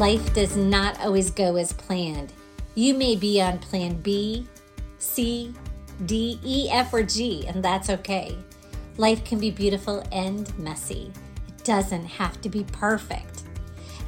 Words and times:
Life 0.00 0.32
does 0.32 0.56
not 0.56 0.98
always 1.02 1.30
go 1.30 1.56
as 1.56 1.74
planned. 1.74 2.32
You 2.74 2.94
may 2.94 3.16
be 3.16 3.38
on 3.42 3.58
plan 3.58 4.00
B, 4.00 4.46
C, 4.98 5.52
D, 6.06 6.40
E, 6.42 6.70
F, 6.70 6.94
or 6.94 7.02
G, 7.02 7.46
and 7.46 7.62
that's 7.62 7.90
okay. 7.90 8.34
Life 8.96 9.22
can 9.26 9.38
be 9.38 9.50
beautiful 9.50 10.02
and 10.10 10.58
messy. 10.58 11.12
It 11.48 11.64
doesn't 11.64 12.06
have 12.06 12.40
to 12.40 12.48
be 12.48 12.64
perfect. 12.72 13.42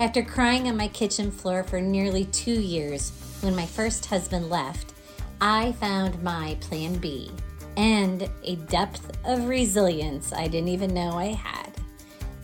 After 0.01 0.23
crying 0.23 0.67
on 0.67 0.79
my 0.79 0.89
kitchen 0.89 1.31
floor 1.31 1.63
for 1.63 1.79
nearly 1.79 2.25
two 2.25 2.59
years 2.59 3.13
when 3.43 3.55
my 3.55 3.67
first 3.67 4.07
husband 4.07 4.49
left, 4.49 4.95
I 5.43 5.73
found 5.73 6.23
my 6.23 6.57
plan 6.63 6.95
B 6.95 7.31
and 7.77 8.31
a 8.45 8.57
depth 8.57 9.15
of 9.27 9.47
resilience 9.47 10.33
I 10.33 10.49
didn't 10.49 10.71
even 10.71 10.95
know 10.95 11.19
I 11.19 11.35
had. 11.35 11.75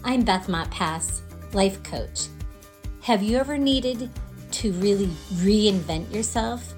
I'm 0.04 0.22
Beth 0.22 0.48
Montpas, 0.48 1.22
life 1.54 1.82
coach 1.82 2.28
have 3.08 3.22
you 3.22 3.38
ever 3.38 3.56
needed 3.56 4.10
to 4.50 4.70
really 4.72 5.06
reinvent 5.36 6.12
yourself? 6.12 6.74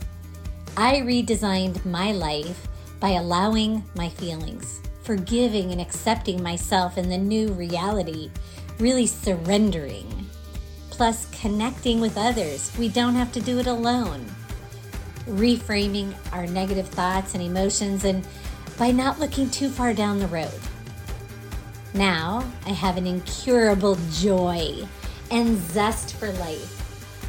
I 0.76 0.98
redesigned 0.98 1.84
my 1.84 2.12
life 2.12 2.68
by 3.00 3.14
allowing 3.14 3.82
my 3.96 4.10
feelings, 4.10 4.80
forgiving 5.02 5.72
and 5.72 5.80
accepting 5.80 6.40
myself 6.40 6.98
in 6.98 7.08
the 7.08 7.18
new 7.18 7.48
reality, 7.54 8.30
really 8.78 9.08
surrendering. 9.08 10.06
Plus, 10.90 11.26
connecting 11.32 12.00
with 12.00 12.16
others. 12.16 12.70
We 12.78 12.88
don't 12.88 13.16
have 13.16 13.32
to 13.32 13.40
do 13.40 13.58
it 13.58 13.66
alone. 13.66 14.24
Reframing 15.26 16.14
our 16.32 16.46
negative 16.46 16.86
thoughts 16.86 17.34
and 17.34 17.42
emotions, 17.42 18.04
and 18.04 18.24
by 18.78 18.92
not 18.92 19.18
looking 19.18 19.50
too 19.50 19.68
far 19.68 19.92
down 19.92 20.20
the 20.20 20.28
road. 20.28 20.60
Now, 21.92 22.48
I 22.66 22.70
have 22.70 22.98
an 22.98 23.08
incurable 23.08 23.98
joy 24.12 24.86
and 25.30 25.56
zest 25.56 26.16
for 26.16 26.32
life. 26.32 26.76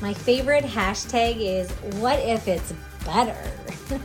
My 0.02 0.14
favorite 0.14 0.64
hashtag 0.64 1.38
is 1.38 1.70
what 2.00 2.20
if 2.20 2.48
it's 2.48 2.74
better? 3.06 3.52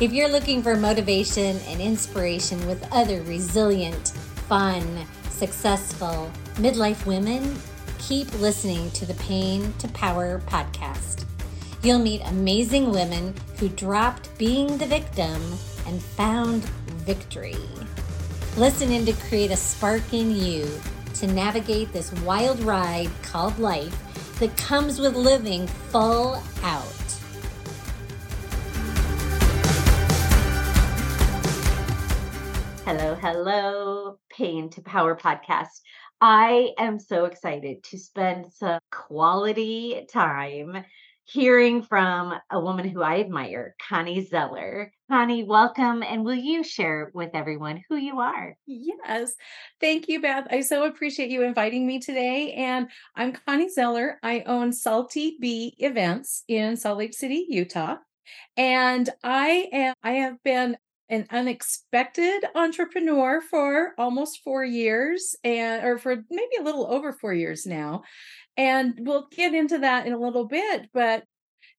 if 0.00 0.12
you're 0.12 0.28
looking 0.28 0.62
for 0.62 0.76
motivation 0.76 1.58
and 1.68 1.80
inspiration 1.80 2.66
with 2.66 2.86
other 2.92 3.22
resilient, 3.22 4.08
fun, 4.48 5.06
successful 5.30 6.30
midlife 6.56 7.06
women, 7.06 7.56
keep 7.98 8.32
listening 8.40 8.90
to 8.92 9.06
the 9.06 9.14
Pain 9.14 9.72
to 9.78 9.88
Power 9.88 10.40
podcast. 10.46 11.24
You'll 11.82 11.98
meet 11.98 12.22
amazing 12.26 12.90
women 12.90 13.34
who 13.58 13.68
dropped 13.68 14.36
being 14.38 14.78
the 14.78 14.86
victim 14.86 15.40
and 15.86 16.02
found 16.02 16.64
victory. 17.06 17.56
Listen 18.56 18.90
in 18.90 19.06
to 19.06 19.12
create 19.12 19.50
a 19.50 19.56
spark 19.56 20.12
in 20.12 20.34
you 20.34 20.68
to 21.14 21.26
navigate 21.26 21.92
this 21.92 22.12
wild 22.22 22.60
ride 22.60 23.10
called 23.22 23.58
life 23.58 24.38
that 24.38 24.56
comes 24.56 24.98
with 24.98 25.14
living 25.14 25.66
full 25.66 26.42
out. 26.62 26.84
Hello, 32.84 33.14
hello, 33.14 34.18
Pain 34.30 34.68
to 34.70 34.82
Power 34.82 35.16
podcast. 35.16 35.80
I 36.20 36.72
am 36.78 36.98
so 36.98 37.24
excited 37.24 37.82
to 37.84 37.98
spend 37.98 38.52
some 38.52 38.78
quality 38.90 40.06
time 40.12 40.84
hearing 41.24 41.82
from 41.82 42.34
a 42.50 42.60
woman 42.60 42.88
who 42.88 43.02
I 43.02 43.20
admire, 43.20 43.74
Connie 43.88 44.24
Zeller. 44.24 44.92
Connie, 45.12 45.44
welcome. 45.44 46.02
And 46.02 46.24
will 46.24 46.34
you 46.34 46.64
share 46.64 47.10
with 47.12 47.32
everyone 47.34 47.84
who 47.86 47.96
you 47.96 48.20
are? 48.20 48.56
Yes. 48.64 49.34
Thank 49.78 50.08
you, 50.08 50.22
Beth. 50.22 50.46
I 50.50 50.62
so 50.62 50.86
appreciate 50.86 51.28
you 51.28 51.42
inviting 51.42 51.86
me 51.86 52.00
today. 52.00 52.54
And 52.54 52.88
I'm 53.14 53.34
Connie 53.34 53.68
Zeller. 53.68 54.18
I 54.22 54.40
own 54.46 54.72
Salty 54.72 55.36
Bee 55.38 55.74
Events 55.76 56.44
in 56.48 56.78
Salt 56.78 56.96
Lake 56.96 57.12
City, 57.12 57.44
Utah. 57.50 57.96
And 58.56 59.10
I 59.22 59.68
am 59.70 59.94
I 60.02 60.12
have 60.12 60.42
been 60.44 60.78
an 61.10 61.26
unexpected 61.28 62.46
entrepreneur 62.54 63.42
for 63.42 63.92
almost 63.98 64.40
four 64.42 64.64
years 64.64 65.36
and 65.44 65.84
or 65.84 65.98
for 65.98 66.24
maybe 66.30 66.56
a 66.58 66.64
little 66.64 66.90
over 66.90 67.12
four 67.12 67.34
years 67.34 67.66
now 67.66 68.02
and 68.56 68.94
we'll 69.00 69.28
get 69.30 69.52
into 69.52 69.76
that 69.80 70.06
in 70.06 70.14
a 70.14 70.18
little 70.18 70.46
bit, 70.46 70.88
but 70.94 71.24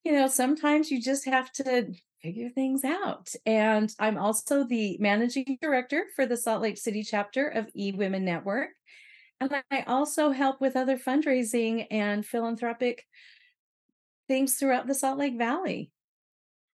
you 0.03 0.11
know, 0.11 0.27
sometimes 0.27 0.91
you 0.91 1.01
just 1.01 1.25
have 1.25 1.51
to 1.53 1.93
figure 2.23 2.49
things 2.49 2.83
out. 2.85 3.29
And 3.45 3.93
I'm 3.99 4.17
also 4.17 4.63
the 4.63 4.97
managing 4.99 5.57
director 5.61 6.05
for 6.15 6.25
the 6.25 6.37
Salt 6.37 6.61
Lake 6.61 6.77
City 6.77 7.03
chapter 7.03 7.47
of 7.47 7.69
E 7.75 7.91
Women 7.91 8.23
Network. 8.23 8.69
And 9.41 9.53
I 9.69 9.81
also 9.87 10.31
help 10.31 10.61
with 10.61 10.77
other 10.77 10.97
fundraising 10.97 11.85
and 11.91 12.25
philanthropic 12.25 13.03
things 14.29 14.55
throughout 14.55 14.87
the 14.87 14.95
Salt 14.95 15.19
Lake 15.19 15.37
Valley. 15.37 15.91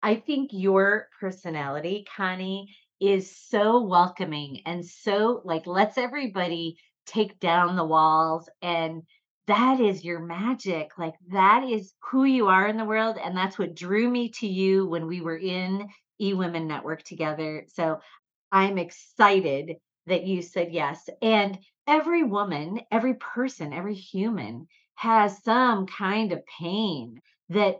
I 0.02 0.16
think 0.16 0.50
your 0.52 1.08
personality, 1.18 2.04
Connie, 2.14 2.76
is 3.00 3.34
so 3.34 3.82
welcoming 3.82 4.60
and 4.66 4.84
so 4.84 5.40
like 5.44 5.66
lets 5.66 5.96
everybody 5.96 6.76
take 7.06 7.40
down 7.40 7.74
the 7.74 7.84
walls 7.84 8.48
and 8.60 9.02
that 9.48 9.80
is 9.80 10.04
your 10.04 10.20
magic. 10.20 10.92
Like 10.96 11.14
that 11.32 11.64
is 11.64 11.92
who 12.10 12.24
you 12.24 12.48
are 12.48 12.68
in 12.68 12.76
the 12.76 12.84
world. 12.84 13.16
And 13.22 13.36
that's 13.36 13.58
what 13.58 13.74
drew 13.74 14.08
me 14.08 14.30
to 14.36 14.46
you 14.46 14.86
when 14.86 15.06
we 15.06 15.20
were 15.20 15.36
in 15.36 15.88
E 16.20 16.34
Women 16.34 16.68
Network 16.68 17.02
together. 17.02 17.64
So 17.74 17.98
I'm 18.52 18.78
excited 18.78 19.76
that 20.06 20.24
you 20.24 20.42
said 20.42 20.72
yes. 20.72 21.08
And 21.20 21.58
every 21.86 22.22
woman, 22.22 22.80
every 22.92 23.14
person, 23.14 23.72
every 23.72 23.94
human 23.94 24.68
has 24.94 25.42
some 25.42 25.86
kind 25.86 26.32
of 26.32 26.42
pain 26.60 27.20
that 27.48 27.78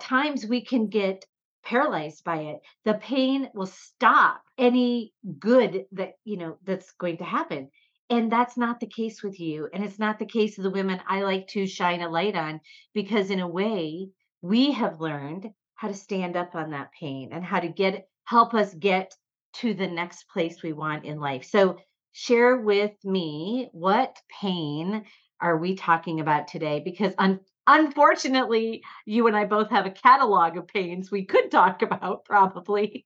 times 0.00 0.46
we 0.46 0.64
can 0.64 0.88
get 0.88 1.24
paralyzed 1.66 2.22
by 2.22 2.38
it 2.38 2.60
the 2.84 2.94
pain 2.94 3.48
will 3.52 3.66
stop 3.66 4.40
any 4.56 5.12
good 5.40 5.84
that 5.90 6.12
you 6.24 6.36
know 6.36 6.56
that's 6.64 6.92
going 6.92 7.16
to 7.16 7.24
happen 7.24 7.68
and 8.08 8.30
that's 8.30 8.56
not 8.56 8.80
the 8.80 8.86
case 8.86 9.22
with 9.22 9.40
you. 9.40 9.68
And 9.72 9.84
it's 9.84 9.98
not 9.98 10.18
the 10.18 10.26
case 10.26 10.58
of 10.58 10.64
the 10.64 10.70
women 10.70 11.00
I 11.08 11.22
like 11.22 11.48
to 11.48 11.66
shine 11.66 12.02
a 12.02 12.08
light 12.08 12.36
on 12.36 12.60
because, 12.94 13.30
in 13.30 13.40
a 13.40 13.48
way, 13.48 14.10
we 14.42 14.72
have 14.72 15.00
learned 15.00 15.50
how 15.74 15.88
to 15.88 15.94
stand 15.94 16.36
up 16.36 16.54
on 16.54 16.70
that 16.70 16.92
pain 16.98 17.30
and 17.32 17.44
how 17.44 17.60
to 17.60 17.68
get 17.68 18.08
help 18.24 18.54
us 18.54 18.74
get 18.74 19.14
to 19.54 19.74
the 19.74 19.86
next 19.86 20.28
place 20.28 20.62
we 20.62 20.72
want 20.72 21.04
in 21.04 21.18
life. 21.18 21.44
So, 21.44 21.78
share 22.12 22.56
with 22.56 22.92
me 23.04 23.68
what 23.72 24.16
pain 24.40 25.04
are 25.40 25.58
we 25.58 25.74
talking 25.74 26.20
about 26.20 26.48
today? 26.48 26.80
Because 26.84 27.12
un- 27.18 27.40
unfortunately, 27.66 28.82
you 29.04 29.26
and 29.26 29.36
I 29.36 29.44
both 29.44 29.70
have 29.70 29.86
a 29.86 29.90
catalog 29.90 30.56
of 30.56 30.68
pains 30.68 31.10
we 31.10 31.24
could 31.24 31.50
talk 31.50 31.82
about 31.82 32.24
probably. 32.24 33.04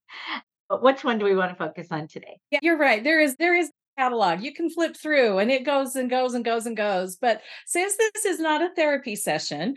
But 0.68 0.82
which 0.82 1.02
one 1.02 1.18
do 1.18 1.24
we 1.24 1.34
want 1.34 1.50
to 1.50 1.56
focus 1.56 1.88
on 1.90 2.06
today? 2.06 2.38
Yeah, 2.50 2.60
you're 2.62 2.78
right. 2.78 3.02
There 3.02 3.20
is 3.20 3.34
there 3.36 3.56
is 3.56 3.72
catalog. 4.00 4.42
You 4.42 4.54
can 4.54 4.70
flip 4.70 4.96
through 4.96 5.38
and 5.38 5.50
it 5.50 5.64
goes 5.64 5.96
and 5.96 6.08
goes 6.08 6.34
and 6.34 6.44
goes 6.44 6.66
and 6.66 6.76
goes. 6.76 7.16
But 7.16 7.42
since 7.66 7.96
this 7.96 8.24
is 8.24 8.40
not 8.40 8.62
a 8.62 8.70
therapy 8.74 9.16
session, 9.16 9.76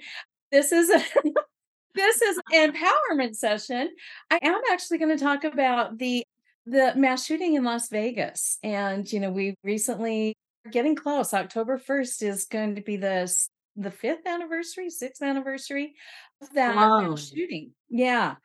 this 0.52 0.72
is 0.72 0.90
a 0.90 1.02
this 1.96 2.22
is 2.22 2.40
an 2.52 2.74
empowerment 2.74 3.36
session. 3.36 3.90
I 4.32 4.40
am 4.42 4.62
actually 4.72 5.00
going 5.00 5.16
to 5.16 5.24
talk 5.24 5.44
about 5.44 5.98
the 5.98 6.24
the 6.66 6.94
mass 6.96 7.26
shooting 7.26 7.56
in 7.56 7.64
Las 7.64 7.90
Vegas. 7.90 8.58
And 8.64 9.12
you 9.12 9.20
know, 9.20 9.32
we 9.32 9.56
recently 9.64 10.36
getting 10.72 10.96
close. 10.96 11.34
October 11.34 11.78
1st 11.78 12.24
is 12.24 12.46
going 12.46 12.76
to 12.76 12.82
be 12.82 12.96
the 12.98 13.34
the 13.76 13.92
fifth 13.92 14.26
anniversary, 14.28 14.90
sixth 14.90 15.22
anniversary 15.22 15.96
of 16.42 16.54
that 16.54 16.76
wow. 16.76 17.16
shooting. 17.16 17.72
Yeah. 17.90 18.36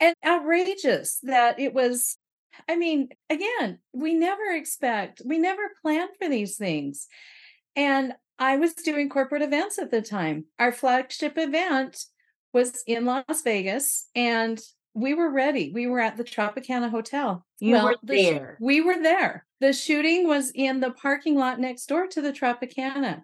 And 0.00 0.16
outrageous 0.26 1.20
that 1.22 1.60
it 1.60 1.72
was 1.72 2.16
I 2.68 2.76
mean, 2.76 3.08
again, 3.30 3.78
we 3.92 4.14
never 4.14 4.52
expect, 4.52 5.22
we 5.24 5.38
never 5.38 5.62
plan 5.82 6.08
for 6.20 6.28
these 6.28 6.56
things. 6.56 7.08
And 7.76 8.14
I 8.38 8.56
was 8.56 8.74
doing 8.74 9.08
corporate 9.08 9.42
events 9.42 9.78
at 9.78 9.90
the 9.90 10.02
time. 10.02 10.46
Our 10.58 10.72
flagship 10.72 11.38
event 11.38 12.04
was 12.52 12.82
in 12.86 13.04
Las 13.04 13.42
Vegas 13.42 14.08
and 14.14 14.60
we 14.94 15.14
were 15.14 15.30
ready. 15.30 15.72
We 15.74 15.86
were 15.88 16.00
at 16.00 16.16
the 16.16 16.24
Tropicana 16.24 16.90
Hotel. 16.90 17.44
You 17.58 17.72
well, 17.72 17.84
were 17.86 17.96
there. 18.02 18.56
The, 18.58 18.64
we 18.64 18.80
were 18.80 19.02
there. 19.02 19.44
The 19.60 19.72
shooting 19.72 20.28
was 20.28 20.52
in 20.54 20.80
the 20.80 20.92
parking 20.92 21.36
lot 21.36 21.58
next 21.58 21.86
door 21.86 22.06
to 22.06 22.22
the 22.22 22.32
Tropicana. 22.32 23.22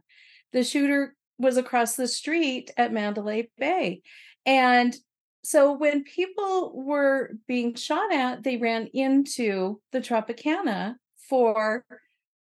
The 0.52 0.64
shooter 0.64 1.14
was 1.38 1.56
across 1.56 1.94
the 1.94 2.08
street 2.08 2.70
at 2.76 2.92
Mandalay 2.92 3.50
Bay. 3.56 4.02
And 4.44 4.96
so 5.42 5.72
when 5.72 6.04
people 6.04 6.72
were 6.74 7.32
being 7.48 7.74
shot 7.74 8.12
at, 8.12 8.42
they 8.42 8.56
ran 8.56 8.88
into 8.92 9.80
the 9.92 10.00
Tropicana 10.00 10.96
for 11.28 11.84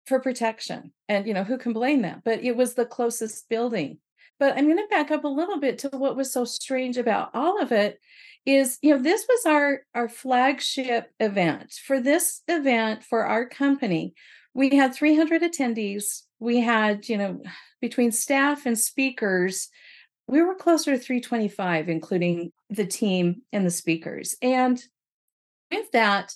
for 0.06 0.20
protection. 0.20 0.92
And 1.08 1.26
you 1.26 1.34
know, 1.34 1.44
who 1.44 1.58
can 1.58 1.72
blame 1.72 2.02
that? 2.02 2.22
But 2.24 2.42
it 2.42 2.56
was 2.56 2.74
the 2.74 2.86
closest 2.86 3.48
building. 3.48 3.98
But 4.38 4.56
I'm 4.56 4.66
going 4.66 4.78
to 4.78 4.86
back 4.88 5.10
up 5.10 5.24
a 5.24 5.28
little 5.28 5.58
bit 5.58 5.78
to 5.78 5.88
what 5.88 6.16
was 6.16 6.32
so 6.32 6.44
strange 6.44 6.96
about 6.96 7.30
all 7.34 7.60
of 7.60 7.72
it 7.72 7.98
is, 8.46 8.78
you 8.82 8.94
know, 8.94 9.02
this 9.02 9.26
was 9.28 9.46
our 9.46 9.82
our 9.94 10.08
flagship 10.08 11.10
event. 11.20 11.72
For 11.72 12.00
this 12.00 12.42
event 12.48 13.04
for 13.04 13.26
our 13.26 13.46
company, 13.46 14.14
we 14.54 14.70
had 14.70 14.94
300 14.94 15.42
attendees. 15.42 16.22
We 16.40 16.60
had, 16.60 17.08
you 17.08 17.18
know, 17.18 17.42
between 17.80 18.10
staff 18.10 18.66
and 18.66 18.78
speakers, 18.78 19.68
we 20.28 20.42
were 20.42 20.54
closer 20.54 20.92
to 20.92 20.98
325, 20.98 21.88
including 21.88 22.52
the 22.68 22.86
team 22.86 23.42
and 23.52 23.66
the 23.66 23.70
speakers. 23.70 24.36
And 24.42 24.80
with 25.72 25.90
that, 25.92 26.34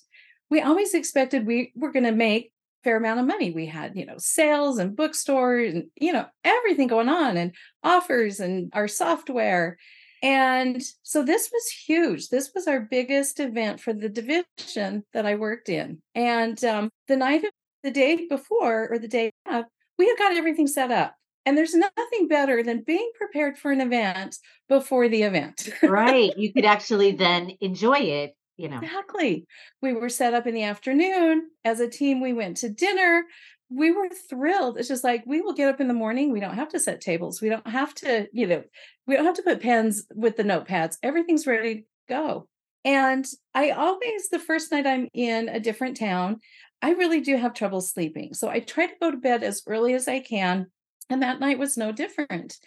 we 0.51 0.61
always 0.63 0.95
expected 0.95 1.47
we 1.47 1.73
were 1.77 1.93
going 1.93 2.05
to 2.05 2.13
make 2.13 2.53
fair 2.83 2.97
amount 2.97 3.21
of 3.21 3.27
money. 3.27 3.51
We 3.51 3.67
had, 3.67 3.97
you 3.97 4.07
know, 4.07 4.17
sales 4.19 4.79
and 4.79 4.97
bookstores 4.97 5.75
and, 5.75 5.85
you 6.01 6.13
know, 6.13 6.27
everything 6.43 6.89
going 6.89 7.09
on 7.09 7.37
and 7.37 7.55
offers 7.85 8.41
and 8.41 8.73
our 8.75 8.89
software. 8.89 9.79
And 10.23 10.83
so 11.03 11.23
this 11.23 11.51
was 11.53 11.69
huge. 11.69 12.29
This 12.29 12.51
was 12.55 12.67
our 12.67 12.81
biggest 12.81 13.41
event 13.41 13.81
for 13.81 13.93
the 13.93 14.09
division 14.09 15.05
that 15.13 15.27
I 15.27 15.35
worked 15.35 15.69
in. 15.69 16.01
And 16.15 16.63
um, 16.65 16.91
the 17.09 17.17
night 17.17 17.45
of 17.45 17.51
the 17.83 17.91
day 17.91 18.27
before 18.29 18.89
or 18.91 18.99
the 18.99 19.09
day 19.09 19.33
of, 19.49 19.65
we 19.99 20.09
had 20.09 20.19
got 20.19 20.37
everything 20.37 20.67
set 20.67 20.91
up. 20.91 21.15
And 21.45 21.59
there's 21.59 21.75
nothing 21.75 22.29
better 22.29 22.63
than 22.63 22.83
being 22.83 23.11
prepared 23.17 23.59
for 23.59 23.73
an 23.73 23.81
event 23.81 24.39
before 24.69 25.09
the 25.09 25.23
event. 25.23 25.69
right. 25.83 26.37
You 26.37 26.53
could 26.53 26.65
actually 26.65 27.13
then 27.13 27.53
enjoy 27.61 27.99
it, 27.99 28.37
you 28.57 28.69
know. 28.69 28.79
Exactly. 28.79 29.47
We 29.81 29.93
were 29.93 30.09
set 30.09 30.35
up 30.35 30.47
in 30.47 30.55
the 30.55 30.63
afternoon. 30.63 31.49
As 31.65 31.81
a 31.81 31.89
team, 31.89 32.21
we 32.21 32.33
went 32.33 32.59
to 32.59 32.69
dinner. 32.69 33.25
We 33.71 33.91
were 33.91 34.09
thrilled. 34.31 34.79
It's 34.79 34.89
just 34.89 35.03
like 35.03 35.25
we 35.27 35.41
will 35.41 35.55
get 35.55 35.69
up 35.69 35.81
in 35.81 35.89
the 35.89 35.95
morning. 35.95 36.31
We 36.31 36.41
don't 36.41 36.55
have 36.55 36.69
to 36.71 36.81
set 36.81 37.01
tables. 37.01 37.41
We 37.41 37.49
don't 37.49 37.67
have 37.67 37.95
to, 37.97 38.29
you 38.33 38.47
know, 38.47 38.63
we 39.07 39.17
don't 39.17 39.25
have 39.25 39.37
to 39.37 39.43
put 39.43 39.63
pens 39.63 40.05
with 40.15 40.37
the 40.37 40.45
notepads. 40.45 40.97
Everything's 41.03 41.47
ready 41.47 41.75
to 41.75 41.83
go. 42.09 42.49
And 42.85 43.27
I 43.55 43.71
always, 43.71 44.29
the 44.29 44.39
first 44.39 44.71
night 44.73 44.87
I'm 44.87 45.09
in 45.15 45.49
a 45.49 45.61
different 45.61 45.97
town, 45.97 46.41
I 46.83 46.91
really 46.91 47.21
do 47.21 47.37
have 47.37 47.55
trouble 47.55 47.81
sleeping. 47.81 48.35
So 48.35 48.49
I 48.49 48.61
try 48.61 48.87
to 48.87 48.95
go 49.01 49.11
to 49.11 49.17
bed 49.17 49.43
as 49.43 49.63
early 49.67 49.95
as 49.95 50.09
I 50.09 50.21
can 50.21 50.67
and 51.11 51.23
that 51.23 51.41
night 51.41 51.59
was 51.59 51.77
no 51.77 51.93
different. 51.93 52.59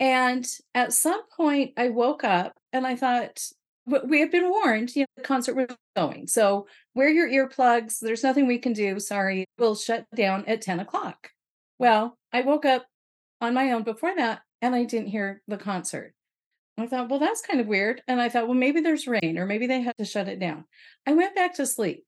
And 0.00 0.46
at 0.74 0.92
some 0.92 1.22
point, 1.36 1.72
I 1.76 1.88
woke 1.88 2.24
up 2.24 2.54
and 2.72 2.86
I 2.86 2.96
thought, 2.96 3.40
we 3.86 4.20
had 4.20 4.30
been 4.30 4.48
warned, 4.48 4.94
you 4.94 5.02
know, 5.02 5.06
the 5.16 5.22
concert 5.22 5.56
was 5.56 5.66
going. 5.96 6.26
So 6.28 6.66
wear 6.94 7.08
your 7.08 7.28
earplugs. 7.28 7.98
There's 8.00 8.22
nothing 8.22 8.46
we 8.46 8.58
can 8.58 8.72
do. 8.72 9.00
Sorry, 9.00 9.44
we'll 9.58 9.74
shut 9.74 10.06
down 10.14 10.44
at 10.46 10.62
10 10.62 10.80
o'clock. 10.80 11.30
Well, 11.78 12.16
I 12.32 12.42
woke 12.42 12.64
up 12.64 12.86
on 13.40 13.54
my 13.54 13.72
own 13.72 13.82
before 13.82 14.14
that 14.16 14.42
and 14.60 14.74
I 14.74 14.84
didn't 14.84 15.08
hear 15.08 15.42
the 15.48 15.56
concert. 15.56 16.14
I 16.78 16.86
thought, 16.86 17.08
well, 17.08 17.18
that's 17.18 17.42
kind 17.42 17.60
of 17.60 17.66
weird. 17.66 18.02
And 18.06 18.20
I 18.20 18.28
thought, 18.28 18.46
well, 18.46 18.56
maybe 18.56 18.80
there's 18.80 19.06
rain 19.06 19.36
or 19.36 19.46
maybe 19.46 19.66
they 19.66 19.82
had 19.82 19.96
to 19.98 20.04
shut 20.04 20.28
it 20.28 20.38
down. 20.38 20.64
I 21.06 21.12
went 21.12 21.34
back 21.34 21.54
to 21.54 21.66
sleep. 21.66 22.04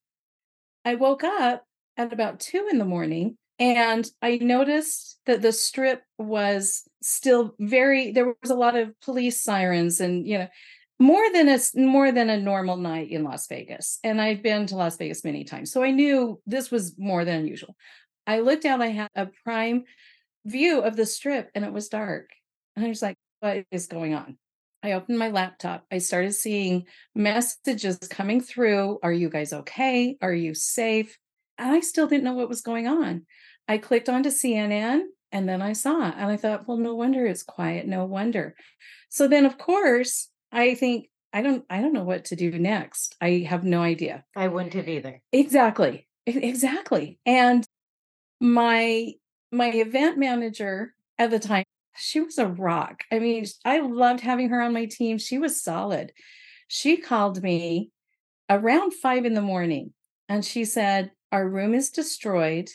I 0.85 0.95
woke 0.95 1.25
up 1.25 1.65
at 1.97 2.13
about 2.13 2.41
two 2.41 2.69
in 2.71 2.79
the 2.79 2.85
morning 2.85 3.37
and 3.59 4.09
I 4.21 4.39
noticed 4.39 5.21
that 5.27 5.43
the 5.43 5.53
strip 5.53 6.03
was 6.19 6.83
still 7.03 7.55
very 7.59 8.13
there 8.13 8.35
was 8.43 8.51
a 8.51 8.55
lot 8.55 8.77
of 8.77 8.99
police 9.01 9.41
sirens 9.41 10.01
and 10.01 10.27
you 10.27 10.39
know 10.39 10.49
more 10.99 11.33
than 11.33 11.49
a 11.49 11.59
more 11.75 12.13
than 12.13 12.31
a 12.31 12.41
normal 12.41 12.77
night 12.77 13.11
in 13.11 13.25
Las 13.25 13.47
Vegas. 13.49 13.99
And 14.05 14.21
I've 14.21 14.43
been 14.43 14.67
to 14.67 14.77
Las 14.77 14.97
Vegas 14.97 15.25
many 15.25 15.45
times. 15.45 15.73
So 15.73 15.83
I 15.83 15.91
knew 15.91 16.41
this 16.47 16.71
was 16.71 16.95
more 16.99 17.25
than 17.25 17.47
usual. 17.47 17.77
I 18.27 18.41
looked 18.41 18.65
out, 18.65 18.81
I 18.81 18.89
had 18.89 19.11
a 19.15 19.29
prime 19.45 19.85
view 20.47 20.81
of 20.81 20.97
the 20.97 21.07
strip 21.07 21.51
and 21.55 21.65
it 21.65 21.73
was 21.73 21.89
dark. 21.89 22.31
And 22.77 22.85
I 22.85 22.89
was 22.89 23.03
like, 23.03 23.17
what 23.41 23.65
is 23.71 23.87
going 23.87 24.15
on? 24.15 24.39
I 24.83 24.93
opened 24.93 25.19
my 25.19 25.31
laptop. 25.31 25.85
I 25.91 25.99
started 25.99 26.35
seeing 26.35 26.87
messages 27.15 27.99
coming 28.11 28.41
through. 28.41 28.99
Are 29.03 29.13
you 29.13 29.31
guys 29.31 29.53
okay? 29.53 30.17
Are 30.21 30.33
you 30.33 30.55
safe? 30.55 31.19
I 31.59 31.81
still 31.81 32.07
didn't 32.07 32.25
know 32.25 32.35
what 32.35 32.49
was 32.49 32.63
going 32.63 32.87
on. 32.87 33.27
I 33.69 33.79
clicked 33.79 34.09
onto 34.09 34.31
CNN 34.31 35.03
and 35.33 35.49
then 35.49 35.63
I 35.63 35.73
saw 35.73 36.11
and 36.11 36.31
I 36.31 36.37
thought, 36.37 36.67
well, 36.69 36.77
no 36.77 36.95
wonder 36.95 37.27
it's 37.27 37.43
quiet. 37.43 37.87
No 37.87 38.05
wonder. 38.05 38.55
So 39.09 39.29
then, 39.29 39.47
of 39.47 39.59
course, 39.59 40.29
I 40.53 40.75
think, 40.75 41.09
I 41.33 41.43
don't, 41.43 41.65
I 41.69 41.81
don't 41.81 41.93
know 41.93 42.05
what 42.05 42.27
to 42.27 42.37
do 42.37 42.57
next. 42.59 43.17
I 43.21 43.47
have 43.49 43.65
no 43.65 43.83
idea. 43.83 44.25
I 44.37 44.49
wouldn't 44.49 44.75
have 44.75 44.89
either. 44.89 45.21
Exactly. 45.33 46.07
Exactly. 46.27 47.19
And 47.27 47.67
my, 48.41 49.13
my 49.51 49.71
event 49.71 50.19
manager 50.19 50.95
at 51.19 51.31
the 51.31 51.39
time, 51.39 51.65
she 51.97 52.21
was 52.21 52.39
a 52.39 52.47
rock. 52.47 53.03
I 53.13 53.19
mean, 53.19 53.45
I 53.65 53.81
loved 53.81 54.21
having 54.21 54.49
her 54.49 54.61
on 54.61 54.73
my 54.73 54.87
team. 54.87 55.19
She 55.19 55.39
was 55.39 55.63
solid. 55.63 56.13
She 56.69 56.97
called 56.97 57.43
me 57.43 57.91
around 58.51 58.95
five 58.95 59.25
in 59.25 59.35
the 59.35 59.43
morning 59.43 59.93
and 60.29 60.45
she 60.45 60.65
said, 60.65 61.13
Our 61.35 61.49
room 61.49 61.75
is 61.75 61.91
destroyed. 61.91 62.71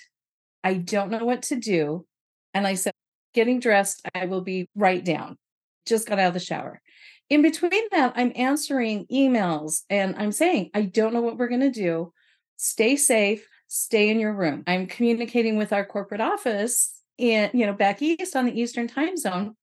I 0.66 0.74
don't 0.74 1.12
know 1.12 1.24
what 1.24 1.44
to 1.44 1.56
do. 1.56 2.06
And 2.54 2.68
I 2.68 2.74
said, 2.74 2.92
Getting 3.34 3.62
dressed, 3.62 4.02
I 4.14 4.26
will 4.26 4.42
be 4.42 4.68
right 4.76 5.02
down. 5.02 5.38
Just 5.86 6.10
got 6.10 6.20
out 6.20 6.28
of 6.28 6.34
the 6.34 6.42
shower. 6.42 6.82
In 7.30 7.42
between 7.42 7.84
that, 7.92 8.12
I'm 8.18 8.34
answering 8.36 9.06
emails 9.10 9.84
and 9.90 10.14
I'm 10.18 10.34
saying, 10.34 10.72
I 10.74 10.82
don't 10.82 11.14
know 11.14 11.22
what 11.22 11.38
we're 11.38 11.48
going 11.48 11.62
to 11.62 11.72
do. 11.72 12.12
Stay 12.58 12.98
safe, 12.98 13.48
stay 13.70 14.10
in 14.10 14.20
your 14.20 14.34
room. 14.34 14.66
I'm 14.68 14.88
communicating 14.88 15.56
with 15.56 15.72
our 15.72 15.86
corporate 15.86 16.20
office 16.20 16.92
in, 17.18 17.52
you 17.54 17.66
know, 17.66 17.72
back 17.72 18.02
east 18.02 18.36
on 18.36 18.46
the 18.46 18.60
Eastern 18.60 18.90
time 18.90 19.16
zone. 19.16 19.56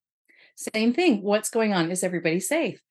Same 0.55 0.91
thing. 0.91 1.21
What's 1.21 1.51
going 1.51 1.71
on? 1.71 1.91
Is 1.91 2.03
everybody 2.03 2.39
safe? 2.39 2.81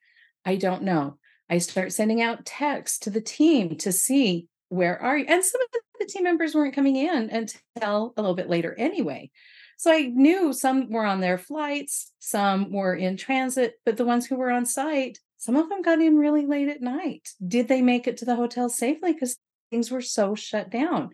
I 0.45 0.55
don't 0.55 0.85
know. 0.85 1.19
I 1.51 1.59
start 1.59 1.93
sending 1.93 2.23
out 2.23 2.47
texts 2.47 3.01
to 3.01 3.11
the 3.11 3.21
team 3.21 3.77
to 3.79 3.91
see 3.91 4.47
where 4.69 5.01
are 5.01 5.17
you? 5.17 5.27
And 5.29 5.45
some 5.45 5.61
of 5.61 5.69
the 5.99 6.07
team 6.07 6.25
members 6.25 6.55
weren't 6.55 6.75
coming 6.75 6.97
in 6.97 7.31
until 7.31 8.13
a 8.17 8.23
little 8.23 8.35
bit 8.35 8.49
later 8.51 8.75
anyway. 8.79 9.31
So 9.79 9.93
I 9.93 10.03
knew 10.03 10.53
some 10.53 10.91
were 10.91 11.05
on 11.05 11.21
their 11.21 11.39
flights, 11.39 12.13
some 12.19 12.73
were 12.73 12.95
in 12.95 13.17
transit, 13.17 13.75
but 13.85 13.97
the 13.97 14.07
ones 14.07 14.27
who 14.27 14.37
were 14.37 14.51
on 14.51 14.65
site, 14.65 15.19
some 15.37 15.57
of 15.57 15.69
them 15.69 15.83
got 15.83 16.01
in 16.01 16.17
really 16.17 16.47
late 16.47 16.69
at 16.69 16.81
night. 16.81 17.29
Did 17.47 17.69
they 17.69 17.83
make 17.83 18.07
it 18.07 18.17
to 18.19 18.25
the 18.25 18.37
hotel 18.37 18.69
safely? 18.69 19.13
Because 19.13 19.37
things 19.71 19.91
were 19.91 20.01
so 20.01 20.35
shut 20.35 20.71
down. 20.71 21.11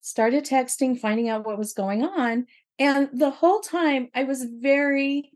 Started 0.00 0.44
texting, 0.44 0.98
finding 0.98 1.28
out 1.28 1.46
what 1.46 1.58
was 1.58 1.74
going 1.74 2.04
on. 2.04 2.46
And 2.78 3.08
the 3.12 3.30
whole 3.30 3.60
time 3.60 4.08
I 4.14 4.24
was 4.24 4.44
very 4.44 5.30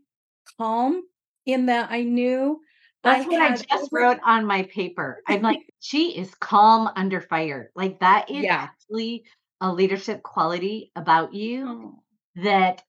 calm 0.57 1.03
in 1.45 1.67
that 1.67 1.89
I 1.89 2.03
knew 2.03 2.59
that's 3.07 3.25
I 3.25 3.27
what 3.27 3.41
I 3.41 3.55
just 3.55 3.69
over- 3.73 3.87
wrote 3.91 4.19
on 4.23 4.45
my 4.45 4.63
paper. 4.63 5.21
I'm 5.27 5.41
like, 5.41 5.61
she 5.79 6.17
is 6.17 6.33
calm 6.35 6.89
under 6.95 7.21
fire. 7.21 7.71
Like 7.75 7.99
that 7.99 8.29
is 8.29 8.43
yeah. 8.43 8.69
actually 8.69 9.25
a 9.61 9.71
leadership 9.71 10.23
quality 10.23 10.91
about 10.95 11.33
you 11.33 11.67
oh. 11.67 12.43
that 12.43 12.83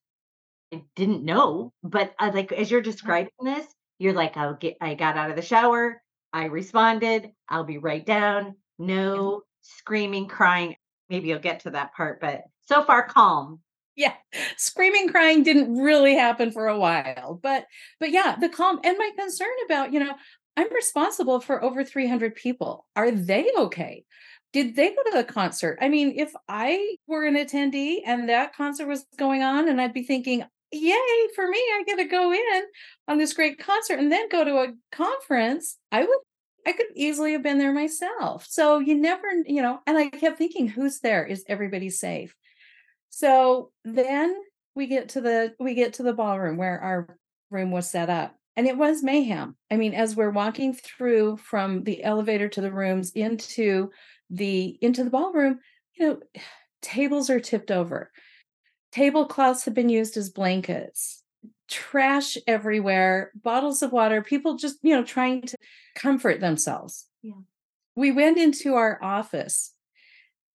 I 0.73 0.83
didn't 0.95 1.23
know. 1.23 1.73
But 1.83 2.13
uh, 2.19 2.31
like 2.33 2.51
as 2.51 2.69
you're 2.69 2.81
describing 2.81 3.31
this, 3.41 3.65
you're 3.97 4.13
like, 4.13 4.37
I'll 4.37 4.55
get 4.55 4.77
I 4.81 4.93
got 4.93 5.17
out 5.17 5.29
of 5.29 5.35
the 5.35 5.41
shower, 5.41 6.01
I 6.31 6.45
responded, 6.45 7.31
I'll 7.47 7.63
be 7.63 7.77
right 7.77 8.05
down. 8.05 8.55
No 8.77 9.31
yeah. 9.31 9.39
screaming, 9.61 10.27
crying. 10.27 10.75
Maybe 11.09 11.29
you'll 11.29 11.39
get 11.39 11.61
to 11.61 11.71
that 11.71 11.93
part, 11.95 12.21
but 12.21 12.43
so 12.61 12.83
far 12.83 13.07
calm 13.07 13.59
yeah 13.99 14.13
screaming 14.55 15.09
crying 15.09 15.43
didn't 15.43 15.75
really 15.75 16.15
happen 16.15 16.51
for 16.51 16.67
a 16.67 16.79
while 16.79 17.37
but 17.43 17.65
but 17.99 18.11
yeah 18.11 18.35
the 18.39 18.49
calm 18.49 18.79
and 18.83 18.97
my 18.97 19.11
concern 19.17 19.49
about 19.65 19.91
you 19.91 19.99
know 19.99 20.15
i'm 20.55 20.73
responsible 20.73 21.41
for 21.41 21.61
over 21.61 21.83
300 21.83 22.33
people 22.33 22.87
are 22.95 23.11
they 23.11 23.51
okay 23.57 24.05
did 24.53 24.75
they 24.75 24.89
go 24.89 25.03
to 25.03 25.17
the 25.17 25.23
concert 25.23 25.77
i 25.81 25.89
mean 25.89 26.13
if 26.15 26.31
i 26.47 26.95
were 27.07 27.25
an 27.25 27.35
attendee 27.35 27.97
and 28.05 28.29
that 28.29 28.55
concert 28.55 28.87
was 28.87 29.05
going 29.17 29.43
on 29.43 29.67
and 29.67 29.81
i'd 29.81 29.93
be 29.93 30.03
thinking 30.03 30.45
yay 30.71 31.27
for 31.35 31.47
me 31.47 31.57
i 31.57 31.83
get 31.85 31.97
to 31.97 32.05
go 32.05 32.31
in 32.31 32.63
on 33.09 33.17
this 33.17 33.33
great 33.33 33.59
concert 33.59 33.99
and 33.99 34.11
then 34.11 34.29
go 34.29 34.45
to 34.45 34.55
a 34.59 34.73
conference 34.91 35.77
i 35.91 36.01
would 36.01 36.19
I 36.67 36.73
could 36.73 36.87
easily 36.93 37.31
have 37.31 37.41
been 37.41 37.57
there 37.57 37.73
myself. 37.73 38.45
So 38.47 38.79
you 38.79 38.93
never, 38.93 39.27
you 39.45 39.61
know, 39.61 39.79
and 39.87 39.97
I 39.97 40.09
kept 40.09 40.37
thinking, 40.37 40.67
who's 40.67 40.99
there? 40.99 41.25
Is 41.25 41.45
everybody 41.47 41.89
safe? 41.89 42.35
So 43.09 43.71
then 43.83 44.35
we 44.75 44.87
get 44.87 45.09
to 45.09 45.21
the 45.21 45.55
we 45.59 45.73
get 45.73 45.93
to 45.93 46.03
the 46.03 46.13
ballroom 46.13 46.57
where 46.57 46.79
our 46.79 47.17
room 47.49 47.71
was 47.71 47.89
set 47.89 48.09
up 48.09 48.35
and 48.55 48.67
it 48.67 48.77
was 48.77 49.03
mayhem. 49.03 49.55
I 49.71 49.77
mean, 49.77 49.93
as 49.93 50.15
we're 50.15 50.31
walking 50.31 50.73
through 50.73 51.37
from 51.37 51.83
the 51.83 52.03
elevator 52.03 52.49
to 52.49 52.61
the 52.61 52.71
rooms 52.71 53.11
into 53.11 53.91
the 54.29 54.77
into 54.81 55.03
the 55.03 55.09
ballroom, 55.09 55.59
you 55.95 56.07
know, 56.07 56.19
tables 56.81 57.29
are 57.29 57.39
tipped 57.39 57.71
over. 57.71 58.11
Tablecloths 58.91 59.65
have 59.65 59.73
been 59.73 59.89
used 59.89 60.17
as 60.17 60.29
blankets. 60.29 61.23
Trash 61.69 62.37
everywhere, 62.47 63.31
bottles 63.35 63.81
of 63.83 63.91
water, 63.91 64.21
people 64.21 64.57
just, 64.57 64.77
you 64.81 64.95
know, 64.95 65.03
trying 65.03 65.43
to 65.43 65.57
comfort 65.95 66.41
themselves. 66.41 67.05
Yeah. 67.21 67.33
We 67.95 68.11
went 68.11 68.37
into 68.37 68.73
our 68.73 69.01
office 69.01 69.73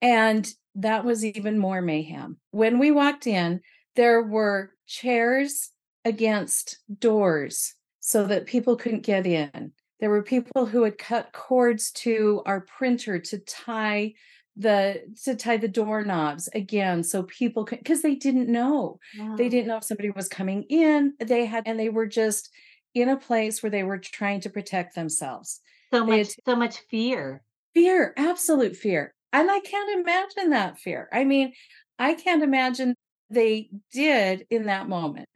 and 0.03 0.47
that 0.75 1.05
was 1.05 1.25
even 1.25 1.59
more 1.59 1.81
mayhem. 1.81 2.39
When 2.51 2.79
we 2.79 2.91
walked 2.91 3.27
in, 3.27 3.61
there 3.97 4.23
were 4.23 4.73
chairs 4.87 5.71
against 6.05 6.79
doors 6.99 7.75
so 8.01 8.27
that 8.27 8.47
people 8.47 8.77
couldn't 8.77 9.03
get 9.03 9.27
in. 9.27 9.73
There 10.01 10.11
were 10.11 10.23
people 10.23 10.67
who 10.67 10.83
had 10.83 10.99
cut 10.99 11.33
cords 11.33 11.91
to 11.93 12.43
our 12.45 12.61
printer 12.61 13.19
to 13.19 13.39
tie 13.39 14.15
the 14.57 15.03
to 15.25 15.35
tie 15.35 15.57
the 15.57 15.67
doorknobs 15.67 16.49
again 16.55 17.03
so 17.03 17.25
people 17.25 17.65
could 17.65 17.79
because 17.79 18.03
they 18.03 18.15
didn't 18.15 18.49
know 18.49 19.01
wow. 19.19 19.35
they 19.35 19.49
didn't 19.49 19.67
know 19.67 19.79
if 19.79 19.83
somebody 19.83 20.11
was 20.11 20.29
coming 20.29 20.63
in 20.69 21.13
they 21.19 21.45
had 21.45 21.65
and 21.67 21.77
they 21.77 21.89
were 21.89 22.07
just 22.07 22.51
in 22.95 23.09
a 23.09 23.17
place 23.17 23.63
where 23.63 23.71
they 23.71 23.83
were 23.83 23.99
trying 23.99 24.41
to 24.41 24.51
protect 24.51 24.95
themselves. 24.95 25.61
So 25.93 26.07
much, 26.07 26.29
so 26.47 26.57
much 26.57 26.79
fear. 26.91 27.43
Fear, 27.75 28.15
absolute 28.17 28.77
fear. 28.77 29.15
And 29.35 29.51
I 29.51 29.59
can't 29.59 30.01
imagine 30.01 30.51
that 30.51 30.79
fear. 30.79 31.09
I 31.13 31.25
mean, 31.25 31.55
I 31.99 32.15
can't 32.15 32.45
imagine 32.45 32.95
they 33.31 33.69
did 33.93 34.47
in 34.49 34.67
that 34.67 34.89
moment. 34.89 35.29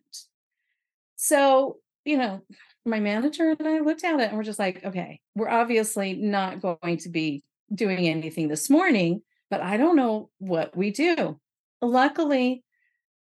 So, 1.17 1.79
you 2.05 2.17
know, 2.17 2.43
my 2.87 3.01
manager 3.01 3.57
and 3.59 3.67
I 3.67 3.81
looked 3.81 4.05
at 4.05 4.21
it 4.21 4.29
and 4.29 4.37
we're 4.37 4.45
just 4.45 4.61
like, 4.61 4.85
okay, 4.85 5.21
we're 5.35 5.49
obviously 5.49 6.15
not 6.15 6.63
going 6.63 6.99
to 6.99 7.09
be 7.09 7.43
doing 7.75 8.07
anything 8.07 8.47
this 8.47 8.71
morning, 8.71 9.23
but 9.51 9.61
I 9.61 9.77
don't 9.77 9.97
know 9.97 10.31
what 10.39 10.77
we 10.77 10.93
do. 10.93 11.41
Luckily, 11.83 12.63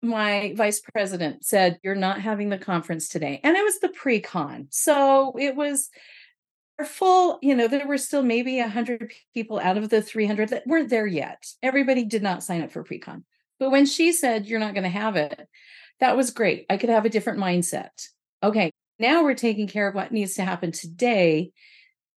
my 0.01 0.53
vice 0.55 0.79
president 0.79 1.43
said, 1.43 1.77
You're 1.83 1.93
not 1.93 2.21
having 2.21 2.47
the 2.47 2.57
conference 2.57 3.09
today. 3.09 3.41
And 3.43 3.57
it 3.57 3.63
was 3.63 3.79
the 3.79 3.89
pre 3.89 4.21
con. 4.21 4.67
So 4.69 5.33
it 5.37 5.57
was 5.57 5.89
full, 6.81 7.39
you 7.41 7.55
know, 7.55 7.67
there 7.67 7.87
were 7.87 7.97
still 7.97 8.23
maybe 8.23 8.59
100 8.59 9.11
people 9.33 9.59
out 9.59 9.77
of 9.77 9.89
the 9.89 10.01
300 10.01 10.49
that 10.49 10.67
weren't 10.67 10.89
there 10.89 11.07
yet. 11.07 11.45
Everybody 11.61 12.03
did 12.03 12.23
not 12.23 12.43
sign 12.43 12.61
up 12.61 12.71
for 12.71 12.83
pre 12.83 12.99
con. 12.99 13.23
But 13.59 13.71
when 13.71 13.85
she 13.85 14.11
said, 14.11 14.45
You're 14.45 14.59
not 14.59 14.73
going 14.73 14.83
to 14.83 14.89
have 14.89 15.15
it, 15.15 15.47
that 15.99 16.17
was 16.17 16.31
great. 16.31 16.65
I 16.69 16.77
could 16.77 16.89
have 16.89 17.05
a 17.05 17.09
different 17.09 17.39
mindset. 17.39 18.07
Okay, 18.41 18.71
now 18.99 19.23
we're 19.23 19.35
taking 19.35 19.67
care 19.67 19.87
of 19.87 19.95
what 19.95 20.11
needs 20.11 20.35
to 20.35 20.43
happen 20.43 20.71
today. 20.71 21.51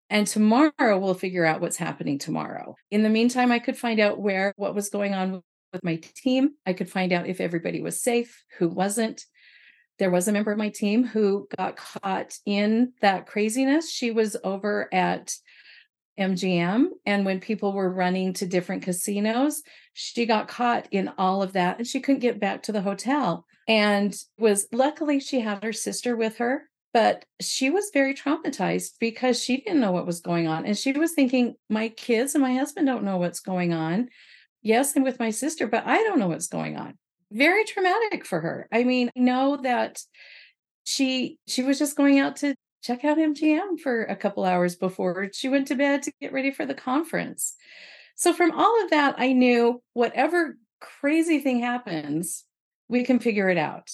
And 0.09 0.27
tomorrow 0.27 0.99
we'll 0.99 1.15
figure 1.15 1.45
out 1.45 1.59
what's 1.59 1.77
happening 1.77 2.19
tomorrow. 2.19 2.75
In 2.91 3.03
the 3.03 3.09
meantime, 3.09 3.51
I 3.51 3.59
could 3.59 3.77
find 3.77 3.99
out 3.99 4.19
where 4.19 4.53
what 4.57 4.75
was 4.75 4.89
going 4.89 5.13
on 5.13 5.41
with 5.71 5.83
my 5.83 5.99
team. 6.15 6.51
I 6.65 6.73
could 6.73 6.89
find 6.89 7.11
out 7.11 7.27
if 7.27 7.41
everybody 7.41 7.81
was 7.81 8.01
safe, 8.01 8.43
who 8.59 8.69
wasn't. 8.69 9.25
There 9.99 10.11
was 10.11 10.27
a 10.27 10.31
member 10.31 10.51
of 10.51 10.57
my 10.57 10.69
team 10.69 11.05
who 11.05 11.47
got 11.57 11.77
caught 11.77 12.37
in 12.45 12.93
that 13.01 13.27
craziness. 13.27 13.91
She 13.91 14.11
was 14.11 14.35
over 14.43 14.93
at 14.93 15.35
MGM. 16.19 16.87
And 17.05 17.25
when 17.25 17.39
people 17.39 17.73
were 17.73 17.91
running 17.91 18.33
to 18.33 18.45
different 18.45 18.83
casinos, 18.83 19.61
she 19.93 20.25
got 20.25 20.47
caught 20.47 20.87
in 20.91 21.09
all 21.17 21.41
of 21.41 21.53
that 21.53 21.77
and 21.77 21.87
she 21.87 21.99
couldn't 21.99 22.21
get 22.21 22.39
back 22.39 22.63
to 22.63 22.71
the 22.71 22.81
hotel. 22.81 23.45
And 23.67 24.15
was 24.37 24.67
luckily 24.71 25.19
she 25.19 25.39
had 25.39 25.63
her 25.63 25.73
sister 25.73 26.15
with 26.15 26.37
her, 26.37 26.63
but 26.93 27.25
she 27.39 27.69
was 27.69 27.91
very 27.93 28.13
traumatized 28.13 28.93
because 28.99 29.41
she 29.41 29.57
didn't 29.57 29.79
know 29.79 29.91
what 29.91 30.05
was 30.05 30.21
going 30.21 30.47
on. 30.47 30.65
And 30.65 30.77
she 30.77 30.91
was 30.91 31.13
thinking, 31.13 31.55
my 31.69 31.89
kids 31.89 32.35
and 32.35 32.41
my 32.41 32.53
husband 32.53 32.87
don't 32.87 33.03
know 33.03 33.17
what's 33.17 33.39
going 33.39 33.73
on. 33.73 34.09
Yes, 34.61 34.95
I'm 34.95 35.03
with 35.03 35.19
my 35.19 35.29
sister, 35.29 35.67
but 35.67 35.85
I 35.85 36.03
don't 36.03 36.19
know 36.19 36.27
what's 36.27 36.47
going 36.47 36.77
on. 36.77 36.97
Very 37.33 37.65
traumatic 37.65 38.25
for 38.25 38.39
her. 38.39 38.67
I 38.71 38.83
mean, 38.83 39.09
I 39.17 39.19
know 39.19 39.57
that 39.63 39.99
she 40.85 41.39
she 41.47 41.63
was 41.63 41.79
just 41.79 41.97
going 41.97 42.19
out 42.19 42.37
to 42.37 42.55
check 42.83 43.03
out 43.03 43.17
MGM 43.17 43.79
for 43.79 44.03
a 44.03 44.15
couple 44.15 44.43
hours 44.43 44.75
before 44.75 45.29
she 45.33 45.49
went 45.49 45.67
to 45.69 45.75
bed 45.75 46.03
to 46.03 46.11
get 46.21 46.33
ready 46.33 46.51
for 46.51 46.65
the 46.65 46.73
conference. 46.73 47.55
So, 48.15 48.33
from 48.33 48.51
all 48.51 48.83
of 48.83 48.91
that, 48.91 49.15
I 49.17 49.33
knew 49.33 49.81
whatever 49.93 50.57
crazy 50.79 51.39
thing 51.39 51.59
happens, 51.59 52.43
we 52.87 53.03
can 53.03 53.19
figure 53.19 53.49
it 53.49 53.57
out. 53.57 53.89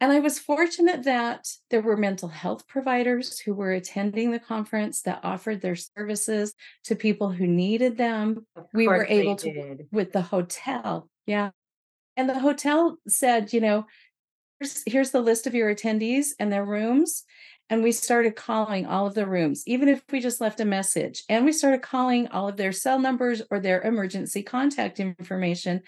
And 0.00 0.10
I 0.10 0.18
was 0.18 0.38
fortunate 0.38 1.04
that 1.04 1.46
there 1.70 1.80
were 1.80 1.96
mental 1.96 2.28
health 2.28 2.66
providers 2.66 3.38
who 3.38 3.54
were 3.54 3.72
attending 3.72 4.32
the 4.32 4.40
conference 4.40 5.02
that 5.02 5.20
offered 5.22 5.60
their 5.60 5.76
services 5.76 6.52
to 6.84 6.96
people 6.96 7.30
who 7.30 7.46
needed 7.46 7.96
them. 7.96 8.44
We 8.74 8.88
were 8.88 9.06
able 9.08 9.36
to, 9.36 9.52
did. 9.52 9.86
with 9.92 10.12
the 10.12 10.22
hotel. 10.22 11.08
Yeah. 11.26 11.50
And 12.16 12.28
the 12.28 12.38
hotel 12.38 12.98
said, 13.08 13.52
you 13.52 13.60
know, 13.60 13.86
here's, 14.60 14.82
here's 14.86 15.10
the 15.10 15.20
list 15.20 15.46
of 15.46 15.54
your 15.54 15.74
attendees 15.74 16.28
and 16.38 16.52
their 16.52 16.64
rooms. 16.64 17.24
And 17.70 17.82
we 17.82 17.92
started 17.92 18.36
calling 18.36 18.86
all 18.86 19.06
of 19.06 19.14
the 19.14 19.26
rooms, 19.26 19.62
even 19.66 19.88
if 19.88 20.02
we 20.12 20.20
just 20.20 20.40
left 20.40 20.60
a 20.60 20.66
message. 20.66 21.24
And 21.28 21.44
we 21.44 21.52
started 21.52 21.82
calling 21.82 22.28
all 22.28 22.48
of 22.48 22.56
their 22.56 22.72
cell 22.72 22.98
numbers 22.98 23.42
or 23.50 23.58
their 23.58 23.80
emergency 23.82 24.42
contact 24.42 25.00
information 25.00 25.82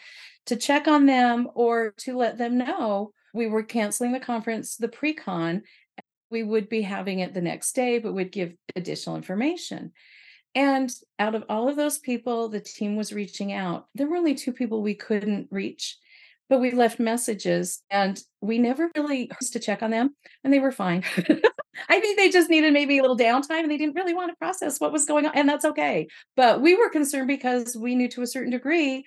to 0.47 0.57
check 0.57 0.89
on 0.89 1.07
them 1.07 1.49
or 1.55 1.93
to 1.99 2.17
let 2.17 2.39
them 2.39 2.59
know 2.59 3.13
we 3.35 3.47
were 3.47 3.63
canceling 3.63 4.13
the 4.13 4.21
conference, 4.21 4.77
the 4.77 4.89
pre 4.89 5.13
con. 5.13 5.63
We 6.31 6.43
would 6.43 6.69
be 6.69 6.83
having 6.83 7.21
it 7.21 7.35
the 7.35 7.43
next 7.43 7.75
day, 7.75 7.99
but 7.99 8.15
would 8.15 8.33
give 8.33 8.55
additional 8.75 9.17
information. 9.17 9.93
And 10.55 10.91
out 11.19 11.35
of 11.35 11.45
all 11.49 11.69
of 11.69 11.77
those 11.77 11.99
people, 11.99 12.49
the 12.49 12.61
team 12.61 12.97
was 12.97 13.13
reaching 13.13 13.53
out. 13.53 13.87
There 13.95 14.09
were 14.09 14.17
only 14.17 14.35
two 14.35 14.53
people 14.53 14.83
we 14.83 14.95
couldn't 14.95 15.49
reach 15.51 15.99
but 16.49 16.61
we 16.61 16.71
left 16.71 17.01
messages 17.01 17.83
and 17.91 18.21
we 18.41 18.59
never 18.59 18.91
really 18.97 19.31
used 19.41 19.53
to 19.53 19.61
check 19.61 19.83
on 19.83 19.91
them 19.91 20.15
and 20.45 20.53
they 20.53 20.61
were 20.61 20.73
fine. 20.73 21.03
I 21.89 22.01
think 22.01 22.17
they 22.17 22.31
just 22.31 22.49
needed 22.49 22.73
maybe 22.73 22.99
a 22.99 23.03
little 23.03 23.17
downtime 23.19 23.63
and 23.63 23.71
they 23.71 23.77
didn't 23.77 23.97
really 23.97 24.15
want 24.15 24.31
to 24.31 24.37
process 24.37 24.81
what 24.81 24.93
was 24.93 25.05
going 25.05 25.27
on 25.27 25.33
and 25.35 25.49
that's 25.49 25.65
okay. 25.65 26.07
But 26.37 26.61
we 26.63 26.75
were 26.75 26.89
concerned 26.89 27.29
because 27.29 27.77
we 27.77 27.95
knew 27.95 28.09
to 28.11 28.23
a 28.23 28.27
certain 28.27 28.53
degree 28.53 29.05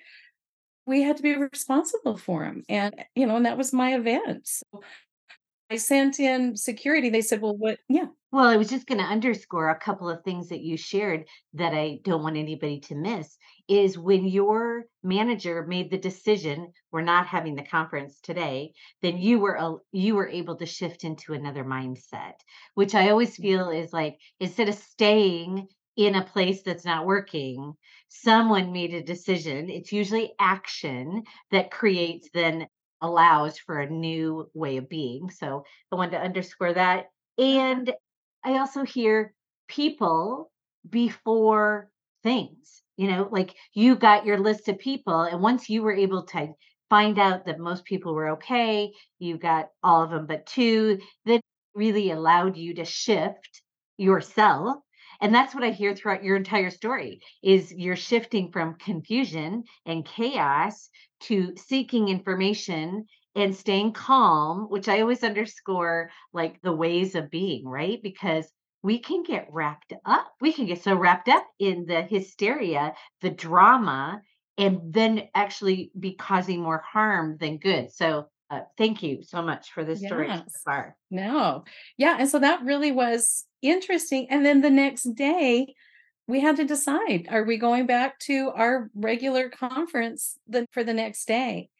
we 0.86 1.02
had 1.02 1.16
to 1.16 1.22
be 1.22 1.36
responsible 1.36 2.16
for 2.16 2.44
them 2.44 2.62
and 2.68 2.94
you 3.14 3.26
know 3.26 3.36
and 3.36 3.46
that 3.46 3.58
was 3.58 3.72
my 3.72 3.94
event. 3.94 4.46
So 4.46 4.82
I 5.70 5.76
sent 5.76 6.18
in 6.18 6.56
security. 6.56 7.10
They 7.10 7.20
said, 7.22 7.40
"Well, 7.40 7.56
what? 7.56 7.78
Yeah, 7.88 8.06
well, 8.32 8.46
I 8.46 8.56
was 8.56 8.70
just 8.70 8.86
going 8.86 8.98
to 8.98 9.04
underscore 9.04 9.70
a 9.70 9.78
couple 9.78 10.08
of 10.08 10.22
things 10.22 10.48
that 10.48 10.60
you 10.60 10.76
shared 10.76 11.24
that 11.54 11.74
I 11.74 11.98
don't 12.04 12.22
want 12.22 12.36
anybody 12.36 12.78
to 12.80 12.94
miss 12.94 13.36
is 13.68 13.98
when 13.98 14.24
your 14.24 14.84
manager 15.02 15.64
made 15.66 15.90
the 15.90 15.98
decision 15.98 16.72
we're 16.92 17.02
not 17.02 17.26
having 17.26 17.56
the 17.56 17.62
conference 17.62 18.20
today, 18.20 18.72
then 19.02 19.18
you 19.18 19.40
were 19.40 19.80
you 19.90 20.14
were 20.14 20.28
able 20.28 20.56
to 20.56 20.66
shift 20.66 21.02
into 21.04 21.32
another 21.32 21.64
mindset, 21.64 22.34
which 22.74 22.94
I 22.94 23.10
always 23.10 23.32
mm-hmm. 23.32 23.42
feel 23.42 23.70
is 23.70 23.92
like 23.92 24.18
instead 24.38 24.68
of 24.68 24.76
staying 24.76 25.66
in 25.96 26.14
a 26.14 26.24
place 26.24 26.62
that's 26.62 26.84
not 26.84 27.06
working, 27.06 27.74
someone 28.08 28.72
made 28.72 28.94
a 28.94 29.02
decision. 29.02 29.68
It's 29.68 29.92
usually 29.92 30.32
action 30.38 31.24
that 31.50 31.70
creates 31.70 32.28
then 32.32 32.68
allows 33.02 33.58
for 33.58 33.80
a 33.80 33.90
new 33.90 34.48
way 34.54 34.76
of 34.76 34.88
being. 34.88 35.30
So 35.30 35.64
I 35.90 35.96
wanted 35.96 36.12
to 36.12 36.22
underscore 36.22 36.74
that. 36.74 37.06
And 37.38 37.92
I 38.44 38.58
also 38.58 38.84
hear 38.84 39.34
people 39.68 40.50
before 40.88 41.90
things, 42.22 42.82
you 42.96 43.08
know, 43.08 43.28
like 43.30 43.54
you 43.74 43.96
got 43.96 44.26
your 44.26 44.38
list 44.38 44.68
of 44.68 44.78
people. 44.78 45.22
And 45.22 45.40
once 45.42 45.68
you 45.68 45.82
were 45.82 45.92
able 45.92 46.24
to 46.26 46.52
find 46.88 47.18
out 47.18 47.46
that 47.46 47.58
most 47.58 47.84
people 47.84 48.14
were 48.14 48.30
okay, 48.30 48.92
you 49.18 49.38
got 49.38 49.68
all 49.82 50.02
of 50.02 50.10
them 50.10 50.26
but 50.26 50.46
two, 50.46 50.98
that 51.26 51.40
really 51.74 52.10
allowed 52.10 52.56
you 52.56 52.74
to 52.74 52.84
shift 52.84 53.62
yourself 53.96 54.78
and 55.20 55.34
that's 55.34 55.54
what 55.54 55.62
i 55.64 55.70
hear 55.70 55.94
throughout 55.94 56.24
your 56.24 56.36
entire 56.36 56.70
story 56.70 57.20
is 57.42 57.72
you're 57.72 57.96
shifting 57.96 58.50
from 58.50 58.74
confusion 58.76 59.62
and 59.86 60.04
chaos 60.06 60.88
to 61.20 61.54
seeking 61.56 62.08
information 62.08 63.04
and 63.34 63.54
staying 63.54 63.92
calm, 63.92 64.66
which 64.70 64.88
I 64.88 65.00
always 65.00 65.22
underscore 65.22 66.10
like 66.32 66.60
the 66.62 66.72
ways 66.72 67.14
of 67.14 67.30
being, 67.30 67.66
right? 67.66 68.02
Because 68.02 68.50
we 68.82 68.98
can 68.98 69.22
get 69.22 69.48
wrapped 69.52 69.92
up. 70.04 70.32
We 70.40 70.52
can 70.52 70.66
get 70.66 70.82
so 70.82 70.94
wrapped 70.94 71.28
up 71.28 71.46
in 71.58 71.86
the 71.86 72.02
hysteria, 72.02 72.94
the 73.20 73.30
drama, 73.30 74.22
and 74.58 74.80
then 74.92 75.28
actually 75.34 75.90
be 75.98 76.14
causing 76.14 76.60
more 76.60 76.82
harm 76.86 77.36
than 77.38 77.58
good. 77.58 77.92
So, 77.92 78.26
uh, 78.50 78.62
thank 78.76 79.02
you 79.02 79.22
so 79.22 79.42
much 79.42 79.70
for 79.70 79.84
this 79.84 80.00
story 80.04 80.28
so 80.28 80.42
far. 80.64 80.96
No, 81.08 81.64
yeah. 81.96 82.16
And 82.18 82.28
so 82.28 82.40
that 82.40 82.64
really 82.64 82.90
was 82.90 83.44
interesting. 83.62 84.26
And 84.28 84.44
then 84.44 84.60
the 84.60 84.70
next 84.70 85.04
day, 85.14 85.74
we 86.26 86.40
had 86.40 86.56
to 86.56 86.64
decide 86.64 87.28
are 87.30 87.44
we 87.44 87.58
going 87.58 87.86
back 87.86 88.18
to 88.20 88.50
our 88.54 88.90
regular 88.94 89.50
conference 89.50 90.36
the, 90.48 90.66
for 90.72 90.82
the 90.82 90.94
next 90.94 91.26
day? 91.26 91.70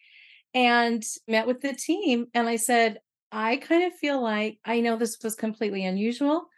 And 0.54 1.04
met 1.28 1.46
with 1.46 1.60
the 1.60 1.74
team. 1.74 2.26
And 2.34 2.48
I 2.48 2.56
said, 2.56 2.98
I 3.32 3.56
kind 3.56 3.84
of 3.84 3.94
feel 3.94 4.20
like 4.20 4.58
I 4.64 4.80
know 4.80 4.96
this 4.96 5.18
was 5.22 5.34
completely 5.34 5.84
unusual. 5.84 6.48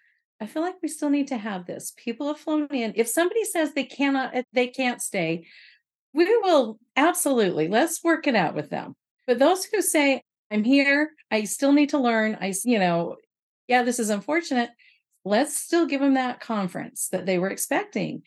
I 0.41 0.47
feel 0.47 0.63
like 0.63 0.77
we 0.83 0.89
still 0.89 1.11
need 1.11 1.29
to 1.29 1.37
have 1.37 1.67
this. 1.67 1.93
People 1.97 2.29
have 2.29 2.39
flown 2.39 2.67
in. 2.71 2.95
If 2.97 3.09
somebody 3.09 3.45
says 3.45 3.73
they 3.73 3.85
cannot, 3.85 4.35
eh, 4.35 4.43
they 4.53 4.67
can't 4.69 5.01
stay, 5.01 5.47
we 6.15 6.25
will 6.25 6.79
absolutely 6.97 7.69
let's 7.69 8.03
work 8.03 8.27
it 8.27 8.35
out 8.35 8.55
with 8.55 8.71
them. 8.71 8.95
But 9.27 9.39
those 9.39 9.65
who 9.65 9.81
say, 9.83 10.23
I'm 10.51 10.65
here, 10.65 11.13
I 11.31 11.45
still 11.45 11.73
need 11.73 11.91
to 11.91 11.99
learn, 11.99 12.37
I, 12.41 12.53
you 12.65 12.79
know, 12.79 13.17
yeah, 13.69 13.83
this 13.83 13.99
is 13.99 14.11
unfortunate. 14.11 14.71
Let's 15.25 15.57
still 15.57 15.87
give 15.87 16.01
them 16.01 16.15
that 16.15 16.41
conference 16.41 17.09
that 17.09 17.25
they 17.25 17.39
were 17.39 17.51
expecting. 17.51 18.23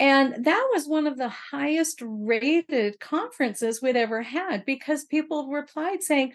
And 0.00 0.46
that 0.46 0.68
was 0.72 0.88
one 0.88 1.06
of 1.06 1.18
the 1.18 1.28
highest 1.28 2.02
rated 2.02 2.98
conferences 3.00 3.82
we'd 3.82 3.96
ever 3.96 4.22
had 4.22 4.64
because 4.64 5.04
people 5.04 5.48
replied 5.48 6.02
saying, 6.02 6.32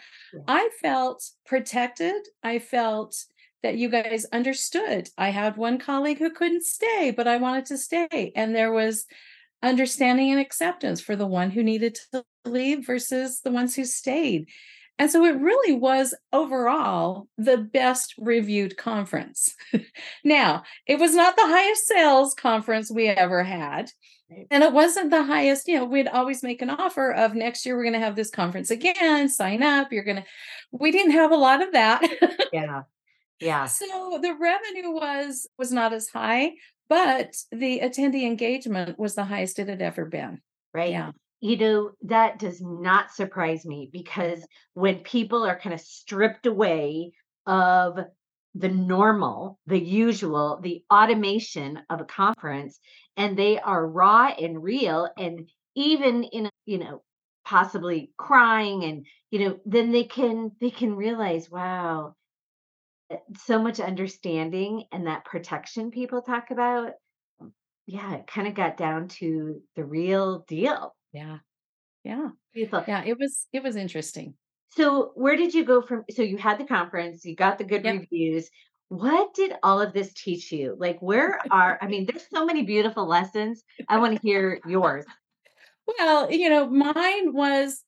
I 0.48 0.70
felt 0.82 1.28
protected. 1.48 2.28
I 2.44 2.60
felt 2.60 3.16
that 3.64 3.76
you 3.76 3.90
guys 3.90 4.26
understood. 4.32 5.10
I 5.18 5.30
had 5.30 5.58
one 5.58 5.80
colleague 5.80 6.20
who 6.20 6.30
couldn't 6.30 6.64
stay, 6.64 7.12
but 7.16 7.28
I 7.28 7.38
wanted 7.38 7.66
to 7.66 7.80
stay. 7.80 8.32
And 8.36 8.56
there 8.56 8.72
was 8.72 9.08
understanding 9.64 10.30
and 10.30 10.40
acceptance 10.40 11.02
for 11.02 11.16
the 11.16 11.26
one 11.26 11.50
who 11.50 11.64
needed 11.64 11.98
to 12.12 12.24
leave 12.46 12.86
versus 12.86 13.42
the 13.42 13.50
ones 13.50 13.76
who 13.76 13.84
stayed. 13.84 14.48
And 14.98 15.12
so 15.12 15.26
it 15.26 15.38
really 15.40 15.74
was 15.74 16.14
overall 16.32 17.28
the 17.38 17.58
best 17.58 18.16
reviewed 18.18 18.78
conference. 18.78 19.54
now, 20.24 20.64
it 20.88 21.00
was 21.00 21.14
not 21.14 21.36
the 21.36 21.46
highest 21.46 21.86
sales 21.86 22.34
conference 22.34 22.90
we 22.90 23.10
ever 23.10 23.44
had. 23.44 23.92
And 24.50 24.64
it 24.64 24.74
wasn't 24.74 25.12
the 25.12 25.24
highest, 25.24 25.68
you 25.68 25.78
know, 25.78 25.86
we'd 25.86 26.08
always 26.08 26.42
make 26.42 26.62
an 26.62 26.70
offer 26.70 27.12
of 27.12 27.36
next 27.36 27.66
year, 27.66 27.76
we're 27.76 27.84
going 27.84 27.94
to 27.94 28.00
have 28.00 28.16
this 28.16 28.32
conference 28.32 28.72
again, 28.72 29.30
sign 29.30 29.62
up. 29.62 29.92
You're 29.92 30.04
going 30.04 30.18
to, 30.18 30.26
we 30.72 30.92
didn't 30.92 31.12
have 31.12 31.32
a 31.32 31.38
lot 31.38 31.62
of 31.62 31.74
that. 31.74 32.02
yeah. 32.54 32.84
Yeah. 33.40 33.66
So 33.66 34.20
the 34.22 34.34
revenue 34.34 34.92
was, 34.92 35.48
was 35.60 35.72
not 35.72 35.94
as 35.94 36.08
high, 36.10 36.54
but 36.90 37.36
the 37.52 37.82
attendee 37.82 38.26
engagement 38.26 38.98
was 38.98 39.14
the 39.14 39.26
highest 39.26 39.60
it 39.60 39.68
had 39.68 39.82
ever 39.82 40.06
been. 40.06 40.42
Right. 40.74 40.92
Yeah. 40.92 41.12
You 41.46 41.58
know, 41.58 41.92
that 42.02 42.40
does 42.40 42.60
not 42.60 43.12
surprise 43.12 43.68
me 43.68 43.88
because 43.94 44.44
when 44.74 45.04
people 45.04 45.46
are 45.46 45.60
kind 45.60 45.76
of 45.76 45.80
stripped 45.80 46.48
away 46.48 47.12
of 47.46 48.00
the 48.56 48.70
normal, 48.70 49.60
the 49.68 49.80
usual, 49.80 50.60
the 50.64 50.84
automation 50.92 51.84
of 51.92 52.02
a 52.02 52.06
conference, 52.06 52.80
and 53.16 53.38
they 53.38 53.60
are 53.60 53.86
raw 53.88 54.34
and 54.34 54.64
real, 54.64 55.08
and 55.20 55.48
even 55.76 56.24
in, 56.24 56.50
you 56.66 56.80
know, 56.80 57.04
possibly 57.46 58.12
crying 58.18 58.84
and 58.84 59.06
you 59.30 59.38
know 59.38 59.60
then 59.68 59.92
they 59.92 60.04
can 60.06 60.52
they 60.60 60.72
can 60.72 60.96
realize 60.96 61.48
wow 61.52 62.16
eh, 63.12 63.18
so 63.38 63.62
much 63.62 63.80
understanding 63.80 64.86
and 64.92 65.06
that 65.06 65.26
protection 65.26 65.92
people 65.92 66.24
talk 66.24 66.50
about. 66.50 66.94
Yeah 67.86 68.16
it 68.16 68.26
kind 68.28 68.48
of 68.48 68.56
got 68.56 68.78
down 68.78 69.10
to 69.20 69.62
the 69.76 69.86
real 69.86 70.40
deal 70.48 70.96
yeah. 71.16 71.38
Yeah. 72.04 72.30
Beautiful. 72.54 72.84
yeah 72.88 73.04
it 73.04 73.18
was 73.18 73.48
it 73.52 73.64
was 73.64 73.76
interesting. 73.76 74.36
So 74.70 75.12
where 75.16 75.36
did 75.36 75.54
you 75.54 75.64
go 75.64 75.82
from 75.82 76.04
so 76.12 76.22
you 76.22 76.38
had 76.38 76.60
the 76.60 76.66
conference 76.66 77.26
you 77.26 77.36
got 77.36 77.58
the 77.58 77.64
good 77.64 77.84
yep. 77.84 78.02
reviews. 78.02 78.50
What 78.90 79.34
did 79.34 79.54
all 79.64 79.82
of 79.82 79.94
this 79.94 80.14
teach 80.14 80.52
you? 80.52 80.76
Like 80.78 81.00
where 81.00 81.40
are 81.50 81.80
i 81.82 81.88
mean 81.88 82.06
there's 82.06 82.26
so 82.32 82.46
many 82.46 82.64
beautiful 82.64 83.08
lessons. 83.08 83.64
I 83.90 83.98
want 84.00 84.16
to 84.16 84.22
hear 84.22 84.60
yours. 84.68 85.06
Well 85.88 86.32
you 86.32 86.50
know 86.50 86.70
mine 86.70 87.34
was 87.34 87.84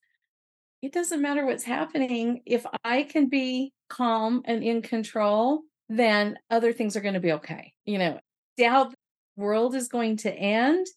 it 0.81 0.93
doesn't 0.93 1.21
matter 1.21 1.45
what's 1.45 1.63
happening. 1.63 2.41
If 2.45 2.65
i 2.83 3.03
can 3.03 3.29
be 3.29 3.73
calm 3.89 4.41
and 4.45 4.63
in 4.63 4.81
control 4.81 5.61
then 5.89 6.37
other 6.49 6.73
things 6.73 6.97
are 6.97 7.01
going 7.01 7.13
to 7.13 7.19
be 7.19 7.33
okay. 7.33 7.73
You 7.85 7.99
know 7.99 8.19
doubt 8.57 8.91
the 8.91 9.43
world 9.43 9.75
is 9.75 9.87
going 9.87 10.17
to 10.17 10.33
end 10.33 10.87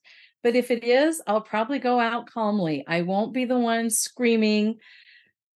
but 0.42 0.56
if 0.56 0.70
it 0.70 0.84
is, 0.84 1.20
I'll 1.26 1.40
probably 1.40 1.78
go 1.78 2.00
out 2.00 2.30
calmly. 2.30 2.84
I 2.86 3.02
won't 3.02 3.34
be 3.34 3.44
the 3.44 3.58
one 3.58 3.90
screaming. 3.90 4.76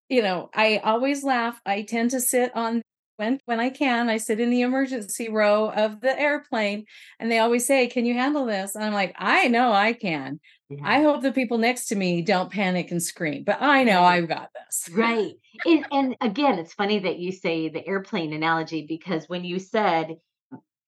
You 0.09 0.23
know, 0.23 0.51
I 0.55 0.79
always 0.85 1.25
laugh. 1.25 1.61
I 1.65 1.83
tend 1.83 2.11
to 2.11 2.21
sit 2.21 2.55
on 2.55 2.83
when 3.17 3.39
when 3.45 3.61
I 3.61 3.71
can, 3.71 4.09
I 4.09 4.17
sit 4.17 4.41
in 4.41 4.51
the 4.51 4.63
emergency 4.63 5.29
row 5.29 5.71
of 5.71 6.01
the 6.01 6.19
airplane 6.19 6.85
and 7.19 7.31
they 7.31 7.39
always 7.39 7.67
say, 7.67 7.87
"Can 7.87 8.07
you 8.07 8.15
handle 8.15 8.45
this?" 8.45 8.75
And 8.75 8.85
I'm 8.85 8.93
like, 8.93 9.15
"I 9.19 9.49
know 9.49 9.73
I 9.73 9.93
can." 9.93 10.41
Yeah. 10.69 10.81
I 10.83 11.03
hope 11.03 11.23
the 11.23 11.33
people 11.33 11.59
next 11.59 11.87
to 11.87 11.97
me 11.97 12.23
don't 12.23 12.51
panic 12.51 12.91
and 12.91 13.03
scream, 13.03 13.45
but 13.45 13.59
I 13.61 13.85
know 13.85 14.03
I've 14.03 14.29
got 14.29 14.51
this. 14.55 14.89
Right. 14.93 15.35
and, 15.65 15.87
and 15.93 16.17
again, 16.21 16.59
it's 16.59 16.73
funny 16.73 16.99
that 17.01 17.19
you 17.19 17.33
say 17.33 17.69
the 17.69 17.87
airplane 17.87 18.33
analogy 18.33 18.85
because 18.89 19.29
when 19.29 19.45
you 19.45 19.59
said 19.59 20.17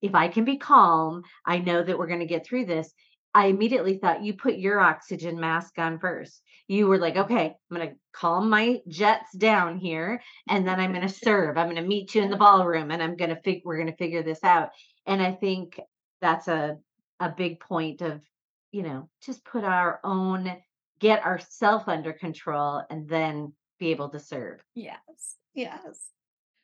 if 0.01 0.13
I 0.13 0.27
can 0.27 0.45
be 0.45 0.57
calm, 0.57 1.23
I 1.45 1.59
know 1.59 1.83
that 1.83 1.97
we're 1.97 2.07
going 2.07 2.19
to 2.19 2.25
get 2.25 2.45
through 2.45 2.65
this. 2.65 2.93
I 3.37 3.45
immediately 3.45 3.99
thought 3.99 4.23
you 4.23 4.33
put 4.33 4.57
your 4.57 4.79
oxygen 4.79 5.39
mask 5.39 5.77
on 5.77 5.99
first. 5.99 6.41
You 6.67 6.87
were 6.87 6.97
like, 6.97 7.17
okay, 7.17 7.53
I'm 7.69 7.77
going 7.77 7.87
to 7.87 7.95
calm 8.11 8.49
my 8.49 8.79
jets 8.87 9.31
down 9.37 9.77
here 9.77 10.19
and 10.49 10.67
then 10.67 10.79
I'm 10.79 10.91
going 10.91 11.07
to 11.07 11.13
serve. 11.13 11.55
I'm 11.55 11.67
going 11.67 11.75
to 11.75 11.87
meet 11.87 12.15
you 12.15 12.23
in 12.23 12.31
the 12.31 12.35
ballroom 12.35 12.89
and 12.89 13.01
I'm 13.01 13.15
going 13.15 13.29
to 13.29 13.39
figure, 13.43 13.61
we're 13.63 13.77
going 13.77 13.91
to 13.91 13.95
figure 13.95 14.23
this 14.23 14.43
out. 14.43 14.69
And 15.05 15.21
I 15.21 15.33
think 15.33 15.79
that's 16.19 16.47
a, 16.47 16.77
a 17.19 17.29
big 17.29 17.59
point 17.59 18.01
of, 18.01 18.21
you 18.71 18.81
know, 18.81 19.07
just 19.23 19.45
put 19.45 19.63
our 19.63 19.99
own, 20.03 20.51
get 20.99 21.23
ourself 21.23 21.87
under 21.87 22.13
control 22.13 22.81
and 22.89 23.07
then 23.07 23.53
be 23.77 23.91
able 23.91 24.09
to 24.09 24.19
serve. 24.19 24.61
Yes. 24.73 25.35
Yes. 25.53 26.07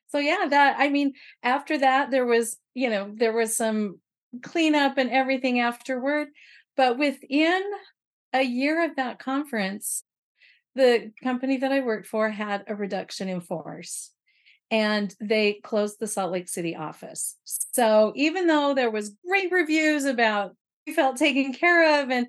So 0.08 0.18
yeah, 0.18 0.48
that, 0.50 0.78
I 0.80 0.90
mean, 0.90 1.14
after 1.44 1.78
that, 1.78 2.10
there 2.10 2.26
was, 2.26 2.58
you 2.74 2.90
know, 2.90 3.14
there 3.16 3.34
was 3.34 3.56
some 3.56 4.00
cleanup 4.42 4.98
and 4.98 5.12
everything 5.12 5.60
afterward 5.60 6.30
but 6.76 6.98
within 6.98 7.64
a 8.34 8.42
year 8.42 8.84
of 8.84 8.96
that 8.96 9.20
conference, 9.20 10.04
the 10.76 11.12
company 11.24 11.58
that 11.58 11.72
I 11.72 11.82
worked 11.82 12.08
for 12.08 12.30
had 12.30 12.64
a 12.68 12.76
reduction 12.76 13.30
in 13.30 13.42
force 13.42 14.12
and 14.72 15.14
they 15.20 15.60
closed 15.64 16.00
the 16.00 16.08
Salt 16.08 16.32
Lake 16.32 16.50
City 16.50 16.76
office. 16.76 17.38
So 17.44 18.12
even 18.16 18.48
though 18.48 18.74
there 18.74 18.90
was 18.90 19.16
great 19.28 19.52
reviews 19.52 20.06
about 20.06 20.56
we 20.88 20.94
felt 20.94 21.18
taken 21.18 21.54
care 21.54 22.02
of 22.02 22.10
and 22.10 22.28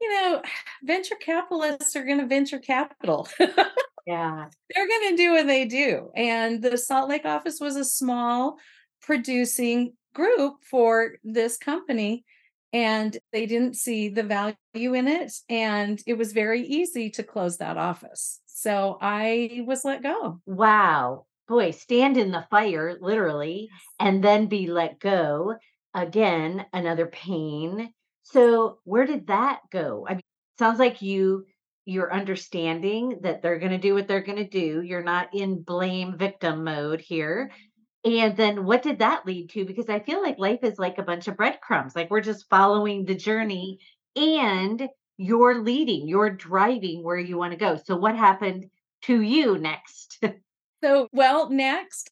you 0.00 0.12
know, 0.12 0.42
venture 0.82 1.14
capitalists 1.14 1.96
are 1.96 2.04
going 2.04 2.18
to 2.18 2.26
venture 2.26 2.58
capital. 2.58 3.28
yeah. 4.06 4.46
They're 4.74 4.88
going 4.88 5.10
to 5.10 5.16
do 5.16 5.32
what 5.32 5.46
they 5.46 5.64
do. 5.64 6.10
And 6.14 6.62
the 6.62 6.76
Salt 6.76 7.08
Lake 7.08 7.24
office 7.24 7.60
was 7.60 7.76
a 7.76 7.84
small 7.84 8.58
producing 9.00 9.94
group 10.14 10.56
for 10.68 11.12
this 11.22 11.56
company 11.56 12.24
and 12.72 13.16
they 13.32 13.46
didn't 13.46 13.76
see 13.76 14.08
the 14.08 14.22
value 14.22 14.94
in 14.94 15.08
it 15.08 15.32
and 15.48 16.02
it 16.06 16.14
was 16.14 16.32
very 16.32 16.62
easy 16.62 17.10
to 17.10 17.22
close 17.22 17.58
that 17.58 17.76
office. 17.76 18.40
So 18.46 18.98
i 19.00 19.62
was 19.66 19.84
let 19.84 20.02
go. 20.02 20.40
Wow. 20.46 21.26
Boy 21.48 21.70
stand 21.70 22.16
in 22.16 22.32
the 22.32 22.46
fire 22.50 22.96
literally 23.00 23.68
and 24.00 24.22
then 24.22 24.46
be 24.46 24.66
let 24.66 24.98
go. 24.98 25.56
Again 25.94 26.66
another 26.72 27.06
pain. 27.06 27.92
So 28.22 28.78
where 28.84 29.06
did 29.06 29.28
that 29.28 29.60
go? 29.70 30.06
I 30.08 30.14
mean 30.14 30.22
sounds 30.58 30.78
like 30.78 31.02
you 31.02 31.46
you're 31.88 32.12
understanding 32.12 33.20
that 33.22 33.42
they're 33.42 33.60
going 33.60 33.70
to 33.70 33.78
do 33.78 33.94
what 33.94 34.08
they're 34.08 34.20
going 34.20 34.38
to 34.38 34.48
do. 34.48 34.82
You're 34.82 35.04
not 35.04 35.28
in 35.32 35.62
blame 35.62 36.18
victim 36.18 36.64
mode 36.64 37.00
here 37.00 37.50
mm-hmm. 37.52 37.75
And 38.04 38.36
then 38.36 38.64
what 38.64 38.82
did 38.82 39.00
that 39.00 39.26
lead 39.26 39.50
to? 39.50 39.64
Because 39.64 39.88
I 39.88 40.00
feel 40.00 40.22
like 40.22 40.38
life 40.38 40.60
is 40.62 40.78
like 40.78 40.98
a 40.98 41.02
bunch 41.02 41.28
of 41.28 41.36
breadcrumbs. 41.36 41.96
Like 41.96 42.10
we're 42.10 42.20
just 42.20 42.48
following 42.48 43.04
the 43.04 43.14
journey 43.14 43.80
and 44.14 44.88
you're 45.16 45.62
leading, 45.62 46.06
you're 46.06 46.30
driving 46.30 47.02
where 47.02 47.18
you 47.18 47.36
want 47.36 47.52
to 47.52 47.58
go. 47.58 47.78
So 47.84 47.96
what 47.96 48.16
happened 48.16 48.66
to 49.02 49.20
you 49.20 49.58
next? 49.58 50.20
so, 50.84 51.08
well, 51.12 51.50
next, 51.50 52.10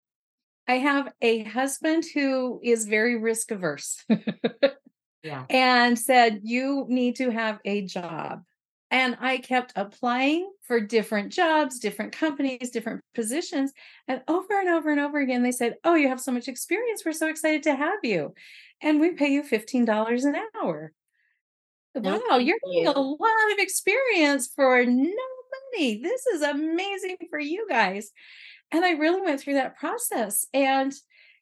I 0.66 0.78
have 0.78 1.12
a 1.20 1.44
husband 1.44 2.04
who 2.12 2.60
is 2.62 2.86
very 2.86 3.16
risk 3.16 3.50
averse. 3.50 4.02
yeah. 5.22 5.44
And 5.50 5.98
said, 5.98 6.40
You 6.42 6.86
need 6.88 7.16
to 7.16 7.30
have 7.30 7.58
a 7.64 7.82
job. 7.86 8.42
And 8.94 9.16
I 9.20 9.38
kept 9.38 9.72
applying 9.74 10.52
for 10.62 10.78
different 10.78 11.32
jobs, 11.32 11.80
different 11.80 12.12
companies, 12.12 12.70
different 12.70 13.00
positions. 13.12 13.72
And 14.06 14.22
over 14.28 14.60
and 14.60 14.68
over 14.68 14.88
and 14.88 15.00
over 15.00 15.18
again, 15.18 15.42
they 15.42 15.50
said, 15.50 15.74
Oh, 15.82 15.96
you 15.96 16.06
have 16.06 16.20
so 16.20 16.30
much 16.30 16.46
experience. 16.46 17.02
We're 17.04 17.10
so 17.10 17.28
excited 17.28 17.64
to 17.64 17.74
have 17.74 17.98
you. 18.04 18.34
And 18.80 19.00
we 19.00 19.10
pay 19.10 19.32
you 19.32 19.42
$15 19.42 20.24
an 20.24 20.36
hour. 20.62 20.92
Wow, 21.96 22.36
you're 22.36 22.58
getting 22.64 22.84
you. 22.84 22.90
a 22.90 23.00
lot 23.00 23.52
of 23.52 23.58
experience 23.58 24.52
for 24.54 24.84
no 24.84 25.10
money. 25.72 26.00
This 26.00 26.26
is 26.26 26.42
amazing 26.42 27.16
for 27.30 27.40
you 27.40 27.66
guys. 27.68 28.12
And 28.70 28.84
I 28.84 28.92
really 28.92 29.22
went 29.22 29.40
through 29.40 29.54
that 29.54 29.76
process. 29.76 30.46
And 30.54 30.92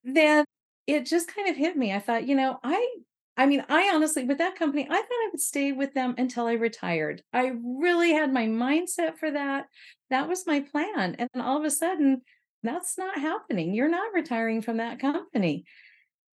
then 0.05 0.47
it 0.87 1.05
just 1.05 1.29
kind 1.29 1.51
of 1.51 1.57
hit 1.57 1.77
me. 1.77 1.93
I 1.93 1.99
thought, 1.99 2.27
you 2.27 2.35
know, 2.35 2.59
I 2.65 2.87
I 3.37 3.47
mean, 3.47 3.65
I 3.69 3.91
honestly, 3.95 4.25
with 4.25 4.39
that 4.39 4.57
company, 4.57 4.87
I 4.89 4.95
thought 4.95 5.11
I 5.11 5.29
would 5.33 5.41
stay 5.41 5.73
with 5.73 5.95
them 5.95 6.15
until 6.19 6.47
I 6.47 6.53
retired. 6.53 7.23
I 7.33 7.53
really 7.65 8.13
had 8.13 8.33
my 8.33 8.47
mindset 8.47 9.17
for 9.17 9.31
that. 9.31 9.67
That 10.11 10.29
was 10.29 10.47
my 10.47 10.61
plan. 10.61 11.17
And 11.19 11.31
all 11.43 11.57
of 11.57 11.65
a 11.65 11.71
sudden, 11.71 12.23
that's 12.63 12.99
not 12.99 13.19
happening. 13.19 13.75
You're 13.75 13.89
not 13.89 14.13
retiring 14.13 14.61
from 14.61 14.77
that 14.77 15.01
company. 15.01 15.65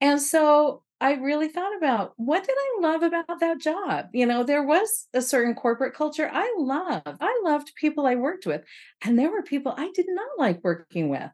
And 0.02 0.22
so 0.22 0.84
I 1.02 1.14
really 1.14 1.48
thought 1.48 1.76
about 1.78 2.14
what 2.18 2.44
did 2.46 2.56
I 2.58 2.82
love 2.82 3.04
about 3.04 3.40
that 3.40 3.60
job? 3.60 4.08
You 4.14 4.26
know, 4.26 4.44
there 4.44 4.64
was 4.64 5.08
a 5.14 5.22
certain 5.22 5.56
corporate 5.56 5.94
culture 5.94 6.30
I 6.32 6.54
love. 6.58 7.02
I 7.06 7.42
loved 7.44 7.74
people 7.76 8.06
I 8.06 8.16
worked 8.16 8.46
with, 8.46 8.64
and 9.04 9.18
there 9.18 9.32
were 9.32 9.42
people 9.42 9.74
I 9.78 9.90
did 9.96 10.08
not 10.10 10.28
like 10.38 10.64
working 10.64 11.08
with. 11.08 11.30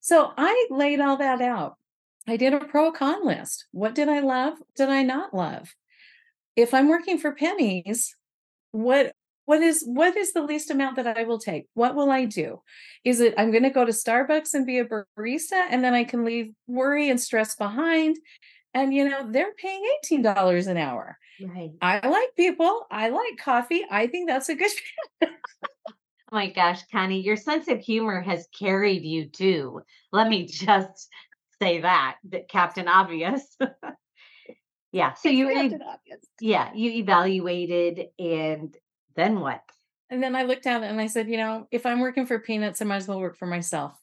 So 0.00 0.32
I 0.36 0.66
laid 0.70 1.00
all 1.00 1.16
that 1.16 1.40
out. 1.40 1.76
I 2.28 2.36
did 2.36 2.52
a 2.52 2.60
pro 2.60 2.92
con 2.92 3.24
list. 3.24 3.66
What 3.72 3.94
did 3.94 4.08
I 4.08 4.20
love? 4.20 4.54
Did 4.76 4.88
I 4.88 5.02
not 5.02 5.34
love? 5.34 5.74
If 6.56 6.74
I'm 6.74 6.88
working 6.88 7.18
for 7.18 7.32
pennies, 7.32 8.16
what 8.72 9.12
what 9.44 9.62
is 9.62 9.84
what 9.86 10.16
is 10.16 10.32
the 10.32 10.42
least 10.42 10.70
amount 10.70 10.96
that 10.96 11.06
I 11.06 11.22
will 11.22 11.38
take? 11.38 11.66
What 11.74 11.94
will 11.94 12.10
I 12.10 12.24
do? 12.24 12.62
Is 13.04 13.20
it 13.20 13.34
I'm 13.38 13.52
going 13.52 13.62
to 13.62 13.70
go 13.70 13.84
to 13.84 13.92
Starbucks 13.92 14.54
and 14.54 14.66
be 14.66 14.78
a 14.78 14.84
barista 14.84 15.66
and 15.70 15.84
then 15.84 15.94
I 15.94 16.04
can 16.04 16.24
leave 16.24 16.52
worry 16.66 17.08
and 17.08 17.20
stress 17.20 17.54
behind? 17.54 18.16
And 18.74 18.92
you 18.92 19.08
know, 19.08 19.30
they're 19.30 19.54
paying 19.54 19.82
$18 20.04 20.66
an 20.66 20.76
hour. 20.76 21.16
Right. 21.40 21.70
I 21.80 22.06
like 22.08 22.34
people. 22.36 22.86
I 22.90 23.10
like 23.10 23.38
coffee. 23.38 23.84
I 23.90 24.08
think 24.08 24.28
that's 24.28 24.48
a 24.48 24.54
good 24.54 24.70
Oh 26.32 26.34
my 26.34 26.50
gosh, 26.50 26.80
Connie, 26.90 27.20
your 27.20 27.36
sense 27.36 27.68
of 27.68 27.78
humor 27.78 28.20
has 28.20 28.48
carried 28.58 29.04
you 29.04 29.28
too. 29.28 29.80
Let 30.10 30.28
me 30.28 30.44
just 30.44 31.08
say 31.60 31.80
that, 31.80 32.16
that 32.30 32.48
Captain 32.48 32.88
Obvious. 32.88 33.42
yeah. 34.92 35.14
So 35.14 35.28
you, 35.28 35.48
Captain 35.48 35.82
Obvious. 35.82 36.20
yeah, 36.40 36.70
you 36.74 36.90
evaluated 36.92 38.06
and 38.18 38.76
then 39.14 39.40
what? 39.40 39.62
And 40.10 40.22
then 40.22 40.36
I 40.36 40.42
looked 40.42 40.66
at 40.66 40.82
it 40.82 40.90
and 40.90 41.00
I 41.00 41.06
said, 41.06 41.28
you 41.28 41.36
know, 41.36 41.66
if 41.70 41.84
I'm 41.84 42.00
working 42.00 42.26
for 42.26 42.38
peanuts, 42.38 42.80
I 42.80 42.84
might 42.84 42.96
as 42.96 43.08
well 43.08 43.20
work 43.20 43.36
for 43.36 43.46
myself. 43.46 43.98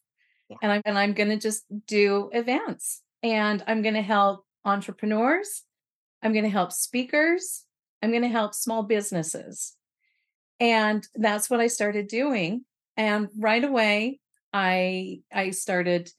Yeah. 0.50 0.58
And 0.62 0.72
I'm 0.72 0.82
and 0.86 0.98
I'm 0.98 1.14
going 1.14 1.30
to 1.30 1.38
just 1.38 1.64
do 1.88 2.30
events 2.34 3.02
and 3.22 3.64
I'm 3.68 3.82
going 3.82 3.96
to 3.96 4.02
help 4.02 4.46
entrepreneurs. 4.66 5.64
I'm 6.22 6.34
going 6.34 6.44
to 6.44 6.50
help 6.50 6.72
speakers. 6.72 7.64
I'm 8.02 8.12
going 8.12 8.24
to 8.24 8.28
help 8.28 8.54
small 8.54 8.84
businesses. 8.84 9.76
And 10.60 11.08
that's 11.16 11.50
what 11.50 11.62
I 11.62 11.68
started 11.68 12.08
doing. 12.08 12.66
And 12.98 13.30
right 13.38 13.64
away, 13.64 14.20
I 14.52 15.22
I 15.34 15.52
started 15.52 16.12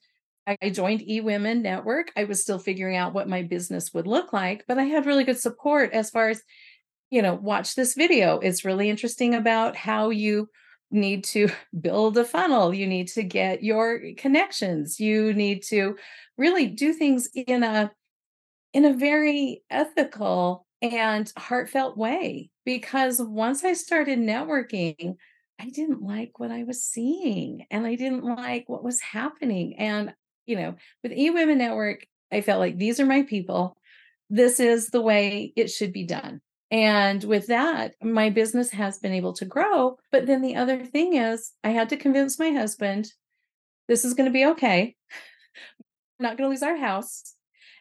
I 0.47 0.71
joined 0.71 1.01
eWomen 1.01 1.63
Network. 1.63 2.13
I 2.17 2.25
was 2.25 2.41
still 2.41 2.59
figuring 2.59 2.97
out 2.97 3.15
what 3.15 3.29
my 3.29 3.43
business 3.43 3.95
would 3.95 4.07
look 4.07 4.33
like, 4.33 4.65
but 4.69 4.79
I 4.79 4.85
had 4.85 5.07
really 5.07 5.25
good 5.25 5.39
support 5.39 5.93
as 5.93 6.11
far 6.11 6.29
as, 6.29 6.43
you 7.11 7.23
know, 7.23 7.35
watch 7.35 7.75
this 7.75 7.95
video. 7.95 8.39
It's 8.41 8.65
really 8.65 8.91
interesting 8.91 9.35
about 9.35 9.75
how 9.75 10.11
you 10.11 10.51
need 10.91 11.25
to 11.25 11.49
build 11.81 12.19
a 12.19 12.25
funnel. 12.25 12.75
You 12.75 12.87
need 12.87 13.09
to 13.09 13.23
get 13.23 13.63
your 13.63 14.01
connections. 14.17 15.01
You 15.01 15.33
need 15.33 15.63
to 15.65 15.97
really 16.37 16.67
do 16.67 16.93
things 16.93 17.29
in 17.35 17.63
a 17.63 17.91
in 18.73 18.85
a 18.85 18.93
very 18.93 19.63
ethical 19.71 20.67
and 20.83 21.33
heartfelt 21.39 21.97
way 21.97 22.51
because 22.65 23.23
once 23.23 23.65
I 23.65 23.73
started 23.75 24.19
networking, 24.19 25.15
I 25.61 25.71
didn't 25.71 26.03
like 26.03 26.39
what 26.39 26.51
I 26.51 26.65
was 26.65 26.83
seeing 26.83 27.67
and 27.71 27.87
I 27.87 27.95
didn't 27.95 28.25
like 28.25 28.69
what 28.69 28.83
was 28.83 29.01
happening. 29.01 29.77
And, 29.79 30.13
you 30.47 30.57
know, 30.57 30.75
with 31.03 31.13
eWomen 31.13 31.57
Network, 31.57 32.07
I 32.33 32.41
felt 32.41 32.61
like 32.61 32.79
these 32.79 33.01
are 33.01 33.07
my 33.07 33.23
people. 33.23 33.77
This 34.31 34.61
is 34.61 34.89
the 34.89 35.03
way 35.03 35.53
it 35.57 35.71
should 35.71 35.93
be 35.93 36.05
done. 36.05 36.41
And 36.71 37.23
with 37.23 37.47
that, 37.49 37.95
my 38.03 38.31
business 38.31 38.71
has 38.71 38.99
been 38.99 39.13
able 39.13 39.35
to 39.35 39.45
grow. 39.45 39.97
But 40.11 40.27
then 40.27 40.43
the 40.43 40.57
other 40.57 40.85
thing 40.85 41.15
is, 41.15 41.53
I 41.63 41.71
had 41.71 41.91
to 41.91 41.97
convince 41.97 42.39
my 42.39 42.51
husband 42.51 43.13
this 43.87 44.05
is 44.05 44.15
going 44.15 44.29
to 44.29 44.33
be 44.33 44.47
okay. 44.47 44.97
We're 46.19 46.29
not 46.29 46.37
going 46.37 46.49
to 46.49 46.53
lose 46.53 46.63
our 46.63 46.77
house. 46.77 47.35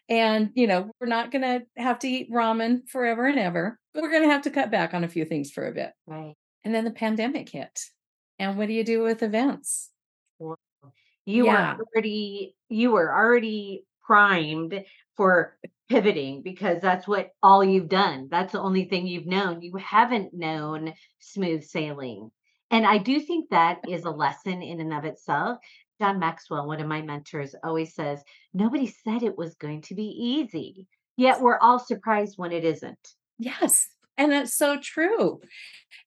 And, 0.10 0.49
you 0.54 0.67
know, 0.67 0.91
we're 0.99 1.08
not 1.08 1.32
going 1.32 1.43
to 1.43 1.62
have 1.78 1.99
to 1.99 2.08
eat 2.08 2.32
ramen 2.32 2.88
forever 2.89 3.26
and 3.26 3.39
ever, 3.39 3.80
but 3.93 4.04
we're 4.04 4.12
going 4.12 4.23
to 4.23 4.30
have 4.30 4.41
to 4.43 4.52
cut 4.52 4.69
back 4.69 4.93
on 4.93 5.04
a 5.04 5.10
few 5.10 5.23
things 5.23 5.49
for 5.49 5.65
a 5.65 5.73
bit. 5.73 5.91
Right. 6.06 6.36
And 6.63 6.76
then 6.76 6.84
the 6.84 6.91
pandemic 6.91 7.49
hit. 7.49 7.80
And 8.38 8.58
what 8.58 8.67
do 8.67 8.73
you 8.73 8.84
do 8.84 9.02
with 9.02 9.23
events? 9.23 9.89
You 11.25 11.45
yeah. 11.45 11.75
were 11.75 11.86
already 11.93 12.55
you 12.69 12.91
were 12.91 13.13
already 13.13 13.86
primed 14.03 14.83
for 15.15 15.57
pivoting 15.89 16.41
because 16.41 16.81
that's 16.81 17.07
what 17.07 17.29
all 17.41 17.63
you've 17.63 17.89
done. 17.89 18.27
That's 18.29 18.53
the 18.53 18.62
only 18.62 18.86
thing 18.86 19.07
you've 19.07 19.27
known. 19.27 19.62
You 19.62 19.75
haven't 19.77 20.33
known 20.33 20.93
smooth 21.19 21.63
sailing. 21.63 22.31
And 22.71 22.88
I 22.88 22.97
do 22.97 23.19
think 23.19 23.51
that 23.51 23.81
is 23.88 24.03
a 24.03 24.09
lesson 24.09 24.63
in 24.63 24.79
and 24.79 24.93
of 24.93 25.05
itself 25.05 25.59
John 25.99 26.19
Maxwell, 26.19 26.67
one 26.67 26.81
of 26.81 26.88
my 26.88 27.01
mentors, 27.01 27.55
always 27.63 27.93
says, 27.93 28.21
nobody 28.53 28.88
said 28.88 29.23
it 29.23 29.38
was 29.38 29.55
going 29.55 29.81
to 29.83 29.95
be 29.95 30.03
easy. 30.03 30.88
Yet 31.15 31.39
we're 31.39 31.59
all 31.59 31.79
surprised 31.79 32.38
when 32.38 32.51
it 32.51 32.65
isn't. 32.65 33.13
Yes. 33.38 33.88
And 34.17 34.32
that's 34.32 34.56
so 34.56 34.80
true. 34.80 35.41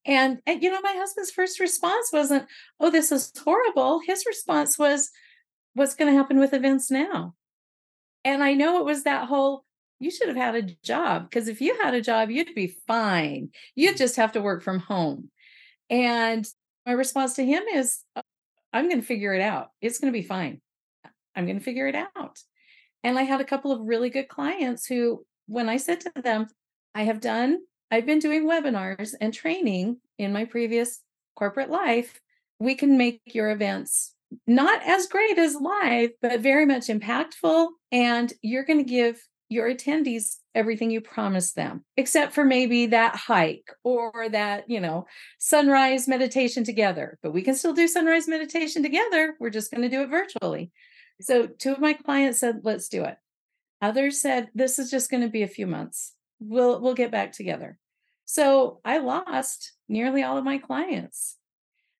And, 0.05 0.38
and, 0.47 0.62
you 0.62 0.71
know, 0.71 0.81
my 0.81 0.95
husband's 0.97 1.33
first 1.33 1.59
response 1.59 2.11
wasn't, 2.12 2.47
oh, 2.79 2.90
this 2.90 3.11
is 3.11 3.33
horrible. 3.37 4.01
His 4.07 4.25
response 4.27 4.79
was, 4.79 5.11
what's 5.75 5.95
going 5.95 6.12
to 6.12 6.16
happen 6.16 6.38
with 6.38 6.55
events 6.55 6.90
now? 6.90 7.35
And 8.25 8.42
I 8.42 8.55
know 8.55 8.79
it 8.79 8.85
was 8.85 9.05
that 9.05 9.29
whole, 9.29 9.64
you 9.99 10.11
should 10.11 10.29
have 10.29 10.37
had 10.37 10.55
a 10.55 10.75
job 10.85 11.29
because 11.29 11.49
if 11.49 11.61
you 11.61 11.79
had 11.81 11.95
a 11.95 12.01
job, 12.01 12.31
you'd 12.31 12.55
be 12.55 12.77
fine. 12.87 13.51
You'd 13.75 13.97
just 13.97 14.16
have 14.16 14.33
to 14.33 14.40
work 14.40 14.62
from 14.62 14.79
home. 14.79 15.31
And 15.90 16.47
my 16.85 16.92
response 16.92 17.35
to 17.35 17.45
him 17.45 17.62
is, 17.73 18.01
uh, 18.14 18.23
I'm 18.73 18.88
going 18.88 19.01
to 19.01 19.07
figure 19.07 19.35
it 19.35 19.40
out. 19.40 19.71
It's 19.81 19.99
going 19.99 20.12
to 20.12 20.19
be 20.19 20.27
fine. 20.27 20.61
I'm 21.35 21.47
going 21.47 21.59
to 21.59 21.64
figure 21.64 21.87
it 21.88 21.95
out. 21.95 22.38
And 23.03 23.19
I 23.19 23.23
had 23.23 23.40
a 23.40 23.45
couple 23.45 23.73
of 23.73 23.81
really 23.87 24.11
good 24.11 24.29
clients 24.29 24.87
who, 24.87 25.25
when 25.47 25.69
I 25.69 25.77
said 25.77 26.01
to 26.01 26.12
them, 26.23 26.49
I 26.95 27.05
have 27.05 27.21
done, 27.21 27.61
I've 27.90 28.07
been 28.07 28.18
doing 28.18 28.46
webinars 28.46 29.14
and 29.20 29.33
training 29.33 29.99
in 30.18 30.33
my 30.33 30.44
previous 30.44 31.01
corporate 31.37 31.70
life. 31.70 32.20
We 32.59 32.75
can 32.75 32.99
make 32.99 33.20
your 33.27 33.51
events 33.51 34.14
not 34.46 34.83
as 34.83 35.07
great 35.07 35.38
as 35.38 35.55
live, 35.55 36.11
but 36.20 36.40
very 36.40 36.66
much 36.66 36.88
impactful. 36.88 37.68
And 37.92 38.33
you're 38.42 38.64
going 38.64 38.85
to 38.85 38.90
give 38.90 39.22
your 39.49 39.72
attendees 39.72 40.38
everything 40.57 40.90
you 40.90 41.01
promised 41.01 41.55
them, 41.55 41.85
except 41.96 42.33
for 42.33 42.44
maybe 42.44 42.87
that 42.87 43.14
hike 43.14 43.70
or 43.85 44.29
that, 44.31 44.68
you 44.68 44.81
know, 44.81 45.07
sunrise 45.38 46.09
meditation 46.09 46.64
together. 46.64 47.18
But 47.22 47.33
we 47.33 47.42
can 47.42 47.55
still 47.55 47.72
do 47.72 47.87
sunrise 47.87 48.27
meditation 48.27 48.83
together. 48.83 49.37
We're 49.38 49.51
just 49.51 49.70
going 49.70 49.83
to 49.83 49.88
do 49.88 50.03
it 50.03 50.09
virtually. 50.09 50.72
So, 51.20 51.46
two 51.46 51.72
of 51.72 51.81
my 51.81 51.92
clients 51.92 52.40
said, 52.40 52.61
let's 52.64 52.88
do 52.88 53.05
it. 53.05 53.16
Others 53.81 54.20
said, 54.20 54.49
this 54.55 54.79
is 54.79 54.90
just 54.90 55.11
going 55.11 55.22
to 55.22 55.29
be 55.29 55.42
a 55.42 55.49
few 55.49 55.66
months. 55.66 56.15
We'll 56.40 56.81
we'll 56.81 56.94
get 56.94 57.11
back 57.11 57.33
together. 57.33 57.79
So, 58.25 58.81
I 58.85 58.99
lost 58.99 59.72
nearly 59.88 60.22
all 60.22 60.37
of 60.37 60.44
my 60.44 60.59
clients. 60.59 61.37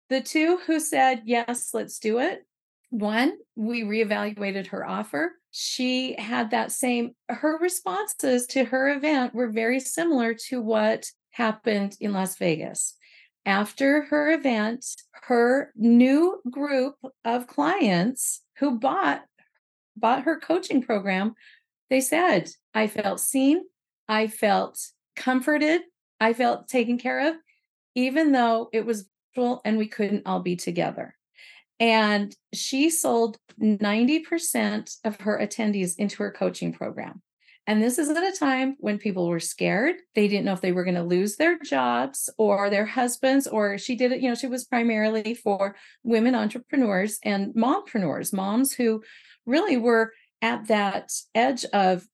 The 0.09 0.21
two 0.21 0.59
who 0.67 0.81
said, 0.81 1.23
yes, 1.25 1.71
let's 1.73 1.99
do 1.99 2.19
it. 2.19 2.45
One, 2.91 3.33
we 3.55 3.83
reevaluated 3.83 4.69
her 4.69 4.87
offer 4.87 5.33
she 5.59 6.15
had 6.19 6.51
that 6.51 6.71
same 6.71 7.13
her 7.31 7.57
responses 7.59 8.47
to 8.49 8.65
her 8.65 8.91
event 8.91 9.35
were 9.35 9.49
very 9.49 9.81
similar 9.81 10.35
to 10.35 10.61
what 10.61 11.07
happened 11.31 11.97
in 11.99 12.13
Las 12.13 12.37
Vegas. 12.37 12.95
After 13.47 14.03
her 14.03 14.33
event, 14.33 14.85
her 15.13 15.73
new 15.75 16.43
group 16.51 16.97
of 17.25 17.47
clients 17.47 18.43
who 18.59 18.79
bought 18.79 19.25
bought 19.97 20.25
her 20.25 20.39
coaching 20.39 20.83
program, 20.83 21.33
they 21.89 22.03
said, 22.03 22.51
I 22.75 22.87
felt 22.87 23.21
seen, 23.21 23.65
I 24.09 24.27
felt 24.27 24.79
comforted, 25.17 25.83
I 26.21 26.33
felt 26.33 26.69
taken 26.69 26.99
care 26.99 27.29
of, 27.29 27.37
even 27.95 28.33
though 28.33 28.69
it 28.73 28.87
was 28.87 29.09
virtual 29.35 29.61
and 29.65 29.79
we 29.79 29.87
couldn't 29.87 30.27
all 30.27 30.41
be 30.41 30.57
together. 30.57 31.15
And 31.79 32.35
she 32.55 32.89
sold 32.89 33.39
90% 33.61 34.97
of 35.05 35.21
her 35.21 35.39
attendees 35.39 35.97
into 35.99 36.23
her 36.23 36.31
coaching 36.31 36.73
program. 36.73 37.23
And 37.67 37.83
this 37.83 37.99
is 37.99 38.09
at 38.09 38.17
a 38.17 38.37
time 38.37 38.77
when 38.79 38.97
people 38.97 39.29
were 39.29 39.41
scared. 39.41 39.97
They 40.15 40.29
didn't 40.29 40.45
know 40.45 40.53
if 40.53 40.61
they 40.61 40.73
were 40.73 40.85
going 40.85 40.95
to 40.95 41.03
lose 41.03 41.37
their 41.37 41.59
jobs 41.59 42.31
or 42.39 42.71
their 42.71 42.87
husbands, 42.87 43.47
or 43.47 43.77
she 43.77 43.97
did 43.97 44.13
it, 44.13 44.21
you 44.21 44.29
know, 44.29 44.37
she 44.37 44.47
was 44.47 44.65
primarily 44.65 45.35
for 45.35 45.75
women 46.05 46.37
entrepreneurs 46.37 47.19
and 47.25 47.53
mompreneurs, 47.55 48.33
moms 48.33 48.73
who 48.73 49.03
really 49.47 49.77
were 49.77 50.13
at 50.41 50.69
that 50.69 51.11
edge 51.35 51.65
of 51.73 52.07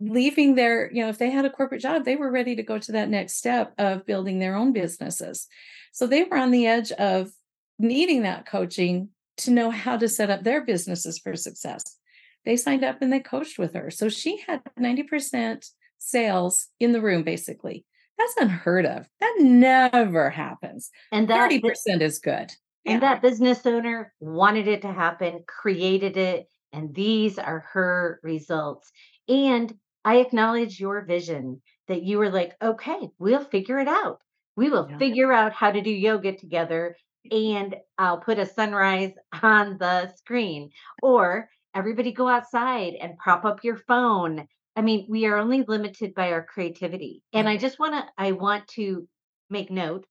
leaving 0.00 0.54
their, 0.54 0.90
you 0.92 1.02
know, 1.02 1.08
if 1.08 1.18
they 1.18 1.30
had 1.30 1.44
a 1.44 1.50
corporate 1.50 1.82
job, 1.82 2.04
they 2.04 2.16
were 2.16 2.30
ready 2.30 2.56
to 2.56 2.62
go 2.62 2.78
to 2.78 2.92
that 2.92 3.10
next 3.10 3.34
step 3.34 3.74
of 3.78 4.06
building 4.06 4.38
their 4.38 4.56
own 4.56 4.72
businesses. 4.72 5.46
So 5.92 6.06
they 6.06 6.24
were 6.24 6.38
on 6.38 6.50
the 6.50 6.66
edge 6.66 6.90
of 6.92 7.30
needing 7.78 8.22
that 8.22 8.46
coaching 8.46 9.10
to 9.38 9.50
know 9.50 9.70
how 9.70 9.96
to 9.96 10.08
set 10.08 10.30
up 10.30 10.42
their 10.42 10.64
businesses 10.64 11.18
for 11.18 11.36
success. 11.36 11.96
They 12.44 12.56
signed 12.56 12.84
up 12.84 13.02
and 13.02 13.12
they 13.12 13.20
coached 13.20 13.58
with 13.58 13.74
her. 13.74 13.90
So 13.90 14.08
she 14.08 14.42
had 14.46 14.62
90% 14.78 15.68
sales 15.98 16.68
in 16.78 16.92
the 16.92 17.00
room, 17.00 17.22
basically. 17.22 17.84
That's 18.18 18.36
unheard 18.38 18.86
of. 18.86 19.08
That 19.20 19.36
never 19.40 20.30
happens. 20.30 20.90
And 21.12 21.28
that 21.28 21.50
30% 21.50 22.00
is 22.00 22.18
good. 22.18 22.50
And 22.86 23.02
that 23.02 23.22
business 23.22 23.64
owner 23.66 24.12
wanted 24.20 24.66
it 24.66 24.82
to 24.82 24.92
happen, 24.92 25.44
created 25.46 26.16
it, 26.16 26.46
and 26.72 26.94
these 26.94 27.38
are 27.38 27.64
her 27.72 28.20
results. 28.22 28.90
And 29.28 29.74
I 30.04 30.16
acknowledge 30.16 30.80
your 30.80 31.04
vision 31.04 31.60
that 31.88 32.02
you 32.02 32.18
were 32.18 32.30
like, 32.30 32.54
okay, 32.62 33.10
we'll 33.18 33.44
figure 33.44 33.78
it 33.78 33.88
out. 33.88 34.20
We 34.56 34.70
will 34.70 34.88
yeah. 34.90 34.98
figure 34.98 35.32
out 35.32 35.52
how 35.52 35.70
to 35.70 35.80
do 35.80 35.90
yoga 35.90 36.36
together 36.36 36.96
and 37.30 37.76
I'll 37.98 38.18
put 38.18 38.38
a 38.38 38.46
sunrise 38.46 39.12
on 39.42 39.78
the 39.78 40.12
screen. 40.16 40.70
Or 41.02 41.48
everybody 41.74 42.12
go 42.12 42.28
outside 42.28 42.94
and 42.94 43.18
prop 43.18 43.44
up 43.44 43.64
your 43.64 43.76
phone. 43.76 44.46
I 44.76 44.82
mean, 44.82 45.06
we 45.08 45.26
are 45.26 45.36
only 45.36 45.64
limited 45.66 46.14
by 46.14 46.32
our 46.32 46.44
creativity. 46.44 47.22
And 47.32 47.48
I 47.48 47.54
mm-hmm. 47.54 47.62
just 47.62 47.78
want 47.78 47.94
to 47.94 48.12
I 48.16 48.32
want 48.32 48.68
to 48.68 49.06
make 49.50 49.70
note 49.70 50.06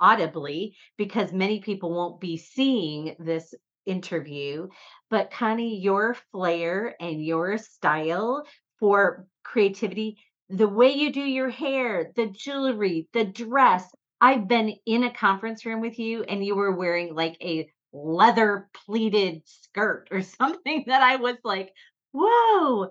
audibly 0.00 0.74
because 0.96 1.32
many 1.32 1.60
people 1.60 1.90
won't 1.90 2.20
be 2.20 2.38
seeing 2.38 3.14
this 3.18 3.54
interview, 3.86 4.68
but 5.10 5.30
Connie, 5.30 5.78
your 5.78 6.16
flair 6.32 6.94
and 7.00 7.24
your 7.24 7.58
style 7.58 8.44
for 8.80 9.26
creativity, 9.44 10.18
the 10.48 10.68
way 10.68 10.90
you 10.92 11.12
do 11.12 11.20
your 11.20 11.50
hair, 11.50 12.10
the 12.16 12.26
jewelry, 12.26 13.06
the 13.12 13.24
dress, 13.24 13.88
I've 14.20 14.48
been 14.48 14.74
in 14.84 15.04
a 15.04 15.12
conference 15.12 15.64
room 15.64 15.80
with 15.80 15.98
you 15.98 16.24
and 16.24 16.44
you 16.44 16.54
were 16.54 16.74
wearing 16.74 17.14
like 17.14 17.36
a 17.40 17.70
leather 17.92 18.68
pleated 18.84 19.42
skirt 19.44 20.08
or 20.10 20.22
something 20.40 20.84
that 20.86 21.02
I 21.02 21.16
was 21.16 21.36
like, 21.44 21.72
whoa, 22.12 22.90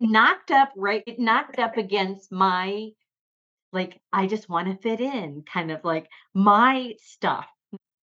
knocked 0.00 0.50
up, 0.50 0.72
right? 0.76 1.04
Knocked 1.18 1.58
up 1.58 1.76
against 1.76 2.32
my, 2.32 2.90
like, 3.72 4.00
I 4.12 4.26
just 4.26 4.48
want 4.48 4.68
to 4.68 4.82
fit 4.82 5.00
in 5.00 5.44
kind 5.50 5.70
of 5.70 5.84
like 5.84 6.08
my 6.32 6.94
stuff. 7.00 7.46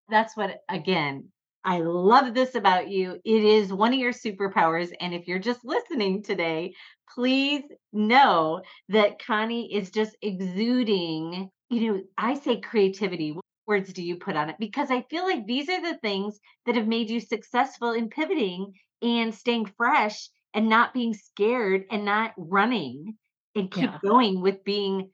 That's 0.10 0.36
what, 0.36 0.60
again, 0.70 1.30
I 1.64 1.80
love 1.80 2.34
this 2.34 2.56
about 2.56 2.90
you. 2.90 3.20
It 3.24 3.44
is 3.44 3.72
one 3.72 3.94
of 3.94 4.00
your 4.00 4.14
superpowers. 4.14 4.92
And 5.00 5.14
if 5.14 5.28
you're 5.28 5.40
just 5.40 5.64
listening 5.64 6.24
today, 6.24 6.74
please 7.14 7.64
know 7.94 8.62
that 8.90 9.24
Connie 9.24 9.74
is 9.74 9.92
just 9.92 10.16
exuding, 10.22 11.50
you 11.70 11.94
know, 11.94 12.02
I 12.18 12.36
say 12.36 12.60
creativity. 12.60 13.32
What 13.32 13.46
words 13.68 13.94
do 13.94 14.02
you 14.02 14.16
put 14.16 14.36
on 14.36 14.50
it? 14.50 14.56
Because 14.60 14.90
I 14.90 15.06
feel 15.10 15.24
like 15.24 15.46
these 15.46 15.70
are 15.70 15.82
the 15.82 16.00
things 16.00 16.40
that 16.66 16.76
have 16.76 16.88
made 16.88 17.10
you 17.10 17.20
successful 17.20 17.92
in 17.92 18.10
pivoting 18.10 18.74
and 19.02 19.34
staying 19.34 19.66
fresh 19.78 20.30
and 20.54 20.68
not 20.68 20.94
being 20.94 21.14
scared 21.14 21.86
and 21.92 22.06
not 22.06 22.34
running 22.38 23.18
and 23.56 23.72
keep 23.72 23.92
yeah. 23.92 24.00
going 24.04 24.42
with 24.42 24.64
being 24.64 25.10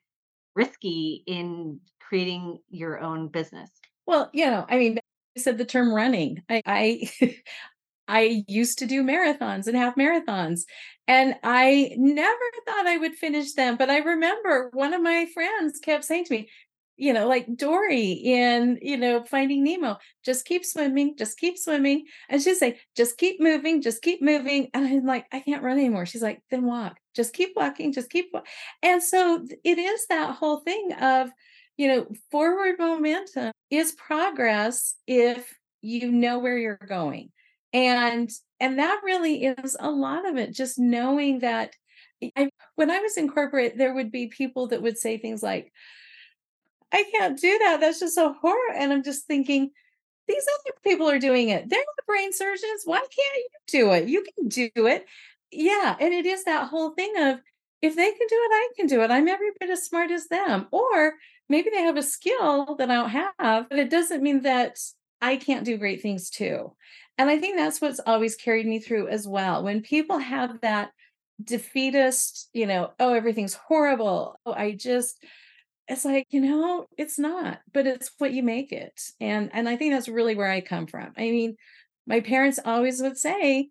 risky 0.56 1.24
in 1.28 1.80
creating 2.00 2.60
your 2.70 3.00
own 3.02 3.28
business. 3.28 3.70
Well, 4.06 4.30
you 4.34 4.46
know, 4.46 4.66
I 4.70 4.78
mean, 4.78 4.98
said 5.40 5.58
the 5.58 5.66
term 5.66 5.94
running. 5.94 6.42
I 6.50 6.62
I, 6.66 7.36
I 8.08 8.44
used 8.48 8.80
to 8.80 8.86
do 8.86 9.04
marathons 9.04 9.68
and 9.68 9.76
half 9.76 9.96
marathons 9.96 10.62
and 11.08 11.36
I 11.44 11.94
never 11.98 12.44
thought 12.66 12.88
I 12.88 12.98
would 12.98 13.16
finish 13.16 13.54
them, 13.54 13.78
but 13.78 13.90
I 13.90 14.00
remember 14.00 14.70
one 14.74 14.94
of 14.94 15.02
my 15.02 15.26
friends 15.34 15.80
kept 15.80 16.04
saying 16.04 16.26
to 16.26 16.34
me, 16.34 16.50
you 16.98 17.14
know, 17.14 17.28
like 17.28 17.56
Dory 17.56 18.12
in, 18.12 18.80
you 18.82 18.98
know, 18.98 19.24
Finding 19.24 19.64
Nemo, 19.64 19.98
just 20.26 20.46
keep 20.46 20.66
swimming, 20.66 21.16
just 21.16 21.38
keep 21.38 21.58
swimming. 21.58 22.06
And 22.28 22.42
she'd 22.42 22.56
say, 22.56 22.80
just 22.96 23.18
keep 23.18 23.40
moving, 23.40 23.82
just 23.82 24.02
keep 24.02 24.22
moving. 24.22 24.70
And 24.74 24.86
I'm 24.86 25.06
like, 25.06 25.28
I 25.32 25.40
can't 25.40 25.64
run 25.64 25.78
anymore. 25.78 26.08
She's 26.08 26.24
like, 26.24 26.42
then 26.50 26.66
walk, 26.66 26.98
just 27.16 27.34
keep 27.34 27.52
walking, 27.56 27.94
just 27.94 28.10
keep. 28.10 28.34
And 28.82 29.02
so 29.02 29.46
it 29.64 29.78
is 29.78 30.08
that 30.08 30.36
whole 30.36 30.62
thing 30.62 30.92
of, 31.00 31.30
you 31.78 31.88
know, 31.88 32.08
forward 32.32 32.76
momentum 32.80 33.52
is 33.70 33.92
progress 33.94 34.96
if 35.06 35.54
you 35.82 36.12
know 36.12 36.40
where 36.40 36.58
you're 36.58 36.76
going. 36.76 37.32
And 37.74 38.30
and 38.60 38.80
that 38.80 39.02
really 39.04 39.44
is 39.44 39.78
a 39.80 39.90
lot 39.90 40.28
of 40.28 40.38
it 40.38 40.54
just 40.54 40.80
knowing 40.80 41.40
that 41.40 41.74
I 42.36 42.50
when 42.76 42.90
I 42.90 43.00
was 43.00 43.18
in 43.18 43.30
corporate 43.30 43.78
there 43.78 43.94
would 43.94 44.12
be 44.12 44.28
people 44.28 44.68
that 44.68 44.82
would 44.82 44.98
say 44.98 45.18
things 45.18 45.44
like 45.44 45.72
I 46.92 47.04
can't 47.12 47.40
do 47.40 47.58
that 47.60 47.80
that's 47.80 48.00
just 48.00 48.16
so 48.16 48.34
horrible 48.34 48.82
and 48.82 48.92
I'm 48.92 49.04
just 49.04 49.28
thinking 49.28 49.72
these 50.28 50.46
other 50.60 50.76
people 50.84 51.10
are 51.10 51.20
doing 51.20 51.50
it. 51.50 51.70
They're 51.70 51.80
the 51.80 52.04
brain 52.06 52.34
surgeons. 52.34 52.82
Why 52.86 53.00
can't 53.00 53.12
you 53.12 53.48
do 53.68 53.92
it? 53.94 54.08
You 54.08 54.24
can 54.24 54.48
do 54.48 54.88
it. 54.88 55.06
Yeah. 55.52 55.96
And 56.00 56.14
it 56.14 56.26
is 56.26 56.44
that 56.46 56.68
whole 56.68 56.92
thing 56.92 57.14
of 57.18 57.40
if 57.82 57.96
they 57.96 58.12
can 58.12 58.28
do 58.28 58.36
it, 58.36 58.52
I 58.52 58.70
can 58.76 58.88
do 58.88 59.02
it. 59.02 59.12
I'm 59.12 59.28
every 59.28 59.52
bit 59.60 59.70
as 59.70 59.86
smart 59.86 60.12
as 60.12 60.28
them. 60.28 60.68
Or 60.72 61.14
maybe 61.50 61.70
they 61.70 61.82
have 61.84 61.98
a 61.98 62.04
skill 62.04 62.76
that 62.78 62.90
I 62.92 62.96
don't 62.96 63.10
have, 63.40 63.70
but 63.70 63.80
it 63.80 63.90
doesn't 63.90 64.24
mean 64.24 64.42
that 64.42 64.78
I 65.22 65.38
can't 65.38 65.66
do 65.66 65.78
great 65.78 66.02
things 66.02 66.30
too. 66.30 66.74
And 67.18 67.30
I 67.30 67.40
think 67.40 67.58
that's 67.58 67.82
what's 67.82 68.00
always 68.06 68.36
carried 68.36 68.68
me 68.68 68.80
through 68.80 69.08
as 69.08 69.28
well. 69.28 69.64
When 69.64 69.82
people 69.82 70.20
have 70.20 70.62
that 70.62 70.92
defeatist, 71.44 72.50
you 72.54 72.66
know, 72.68 72.92
oh, 73.00 73.14
everything's 73.14 73.54
horrible. 73.56 74.40
Oh, 74.46 74.54
I 74.54 74.74
just, 74.74 75.24
it's 75.88 76.06
like, 76.06 76.28
you 76.32 76.42
know, 76.42 76.88
it's 76.98 77.20
not, 77.20 77.60
but 77.74 77.88
it's 77.88 78.12
what 78.18 78.34
you 78.34 78.44
make 78.44 78.72
it. 78.72 79.00
And 79.22 79.50
and 79.54 79.70
I 79.70 79.78
think 79.78 79.94
that's 79.94 80.10
really 80.10 80.36
where 80.36 80.52
I 80.52 80.62
come 80.62 80.88
from. 80.88 81.14
I 81.18 81.32
mean, 81.32 81.56
my 82.08 82.20
parents 82.22 82.60
always 82.64 83.02
would 83.02 83.18
say, 83.18 83.70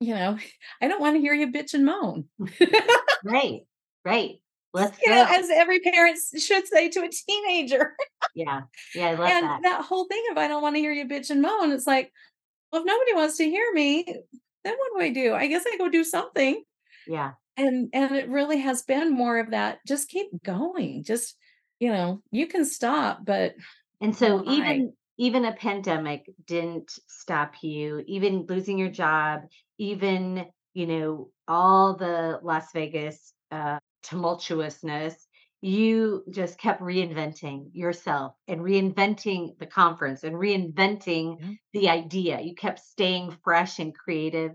you 0.00 0.14
know, 0.14 0.38
I 0.82 0.88
don't 0.88 1.00
want 1.00 1.16
to 1.16 1.20
hear 1.20 1.34
you 1.34 1.52
bitch 1.52 1.74
and 1.74 1.86
moan. 1.86 2.26
right. 3.24 3.60
Right. 4.04 4.41
Let's 4.74 4.98
you 5.02 5.08
go. 5.08 5.14
know, 5.14 5.26
as 5.28 5.50
every 5.50 5.80
parent 5.80 6.18
should 6.38 6.66
say 6.66 6.88
to 6.90 7.00
a 7.00 7.08
teenager. 7.08 7.94
yeah. 8.34 8.62
Yeah. 8.94 9.08
I 9.08 9.14
love 9.14 9.28
and 9.28 9.44
that. 9.44 9.62
that 9.62 9.84
whole 9.84 10.06
thing 10.06 10.22
of 10.30 10.38
I 10.38 10.48
don't 10.48 10.62
want 10.62 10.76
to 10.76 10.80
hear 10.80 10.92
you 10.92 11.06
bitch 11.06 11.30
and 11.30 11.42
moan. 11.42 11.72
It's 11.72 11.86
like, 11.86 12.10
well, 12.70 12.82
if 12.82 12.86
nobody 12.86 13.14
wants 13.14 13.36
to 13.36 13.44
hear 13.44 13.70
me, 13.72 14.04
then 14.64 14.74
what 14.76 14.98
do 14.98 15.04
I 15.04 15.10
do? 15.10 15.34
I 15.34 15.46
guess 15.46 15.64
I 15.66 15.76
go 15.76 15.90
do 15.90 16.04
something. 16.04 16.62
Yeah. 17.06 17.32
And 17.56 17.90
and 17.92 18.16
it 18.16 18.30
really 18.30 18.58
has 18.58 18.82
been 18.82 19.12
more 19.12 19.38
of 19.38 19.50
that. 19.50 19.80
Just 19.86 20.08
keep 20.08 20.28
going. 20.42 21.04
Just, 21.04 21.36
you 21.78 21.92
know, 21.92 22.22
you 22.30 22.46
can 22.46 22.64
stop, 22.64 23.24
but 23.24 23.54
and 24.00 24.16
so 24.16 24.42
even 24.50 24.94
even 25.18 25.44
a 25.44 25.52
pandemic 25.52 26.24
didn't 26.46 26.98
stop 27.06 27.54
you, 27.62 28.02
even 28.06 28.46
losing 28.48 28.78
your 28.78 28.88
job, 28.88 29.42
even, 29.78 30.46
you 30.74 30.86
know, 30.86 31.28
all 31.46 31.96
the 31.96 32.40
Las 32.42 32.72
Vegas 32.72 33.32
uh, 33.50 33.78
tumultuousness, 34.02 35.14
you 35.60 36.24
just 36.30 36.58
kept 36.58 36.82
reinventing 36.82 37.70
yourself 37.72 38.34
and 38.48 38.60
reinventing 38.60 39.56
the 39.58 39.66
conference 39.66 40.24
and 40.24 40.34
reinventing 40.34 41.38
mm-hmm. 41.38 41.52
the 41.72 41.88
idea. 41.88 42.40
You 42.40 42.54
kept 42.54 42.80
staying 42.80 43.36
fresh 43.44 43.78
and 43.78 43.94
creative. 43.94 44.52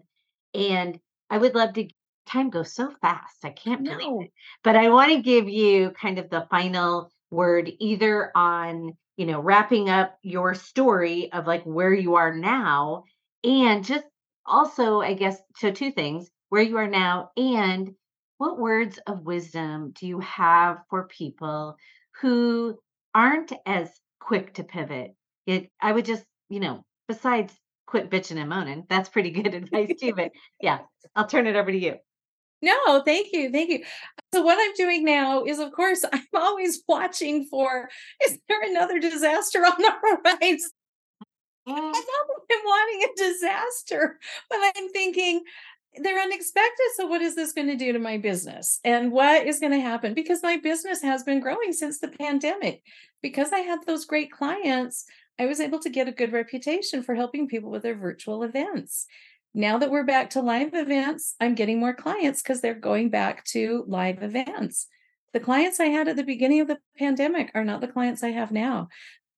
And 0.54 1.00
I 1.30 1.38
would 1.38 1.56
love 1.56 1.74
to, 1.74 1.88
time 2.28 2.50
goes 2.50 2.74
so 2.74 2.92
fast. 3.02 3.38
I 3.44 3.52
can't 3.52 3.82
no. 3.82 3.98
believe 3.98 4.26
it. 4.26 4.32
But 4.64 4.76
I 4.76 4.90
want 4.90 5.14
to 5.14 5.22
give 5.22 5.48
you 5.48 5.92
kind 5.92 6.20
of 6.20 6.30
the 6.30 6.46
final 6.52 7.10
word 7.32 7.72
either 7.80 8.32
on, 8.36 8.98
you 9.16 9.26
know, 9.26 9.40
wrapping 9.40 9.90
up 9.90 10.18
your 10.24 10.54
story 10.56 11.32
of 11.32 11.48
like 11.48 11.64
where 11.64 11.94
you 11.94 12.16
are 12.16 12.36
now 12.36 13.06
and 13.46 13.86
just 13.86 14.06
also, 14.46 15.02
I 15.02 15.14
guess, 15.14 15.38
so 15.56 15.72
two 15.72 15.92
things 15.92 16.30
where 16.50 16.62
you 16.62 16.78
are 16.78 16.88
now 16.88 17.32
and 17.38 17.94
what 18.38 18.60
words 18.60 19.00
of 19.08 19.26
wisdom 19.26 19.92
do 20.00 20.08
you 20.08 20.20
have 20.20 20.80
for 20.90 21.08
people 21.08 21.76
who 22.22 22.78
aren't 23.14 23.54
as 23.66 23.90
quick 24.20 24.54
to 24.56 24.64
pivot? 24.64 25.16
It, 25.46 25.72
I 25.82 25.92
would 25.92 26.06
just, 26.06 26.24
you 26.50 26.60
know, 26.60 26.86
besides 27.08 27.54
quit 27.86 28.10
bitching 28.10 28.38
and 28.38 28.50
moaning, 28.50 28.86
that's 28.90 29.10
pretty 29.10 29.32
good 29.32 29.54
advice 29.54 29.92
too. 30.00 30.14
But 30.14 30.32
yeah, 30.62 30.80
I'll 31.16 31.28
turn 31.28 31.48
it 31.48 31.56
over 31.56 31.72
to 31.72 31.78
you. 31.78 31.96
No, 32.62 33.02
thank 33.04 33.34
you. 33.34 33.52
Thank 33.52 33.70
you. 33.70 33.84
So, 34.34 34.42
what 34.42 34.58
I'm 34.60 34.74
doing 34.76 35.06
now 35.06 35.44
is, 35.44 35.60
of 35.60 35.72
course, 35.72 36.04
I'm 36.14 36.26
always 36.34 36.84
watching 36.88 37.46
for 37.46 37.90
is 38.24 38.40
there 38.50 38.62
another 38.64 39.00
disaster 39.00 39.60
on 39.60 39.76
the 39.78 39.94
horizon? 40.02 40.70
Mm. 41.68 41.76
I'm 41.76 41.92
not 41.92 42.38
wanting 42.66 43.04
a 43.04 43.18
disaster, 43.18 44.18
but 44.50 44.60
I'm 44.76 44.90
thinking, 44.90 45.44
they're 46.02 46.20
unexpected. 46.20 46.86
So, 46.96 47.08
what 47.08 47.22
is 47.22 47.36
this 47.36 47.54
going 47.54 47.68
to 47.68 47.76
do 47.76 47.94
to 47.94 48.00
my 48.00 48.18
business? 48.18 48.80
And 48.84 49.12
what 49.12 49.46
is 49.46 49.60
going 49.60 49.72
to 49.74 49.80
happen? 49.80 50.14
Because 50.14 50.44
my 50.44 50.58
business 50.58 51.02
has 51.02 51.24
been 51.24 51.40
growing 51.40 51.74
since 51.74 52.00
the 52.00 52.08
pandemic. 52.08 52.84
Because 53.22 53.52
I 53.52 53.60
had 53.60 53.80
those 53.86 54.06
great 54.06 54.32
clients, 54.32 55.06
I 55.40 55.46
was 55.46 55.60
able 55.60 55.80
to 55.80 55.90
get 55.90 56.08
a 56.08 56.12
good 56.12 56.34
reputation 56.34 57.04
for 57.04 57.16
helping 57.16 57.48
people 57.48 57.70
with 57.70 57.84
their 57.84 57.96
virtual 57.96 58.44
events. 58.44 59.06
Now 59.54 59.78
that 59.80 59.90
we're 59.90 60.04
back 60.04 60.30
to 60.32 60.42
live 60.42 60.74
events, 60.74 61.36
I'm 61.40 61.56
getting 61.56 61.80
more 61.80 61.94
clients 61.94 62.42
because 62.42 62.62
they're 62.62 62.74
going 62.74 63.10
back 63.10 63.44
to 63.46 63.84
live 63.88 64.22
events. 64.22 64.88
The 65.34 65.40
clients 65.40 65.80
I 65.80 65.86
had 65.86 66.08
at 66.08 66.16
the 66.16 66.24
beginning 66.24 66.62
of 66.62 66.68
the 66.68 66.80
pandemic 66.98 67.52
are 67.54 67.64
not 67.64 67.82
the 67.82 67.88
clients 67.88 68.24
I 68.24 68.32
have 68.32 68.52
now. 68.52 68.90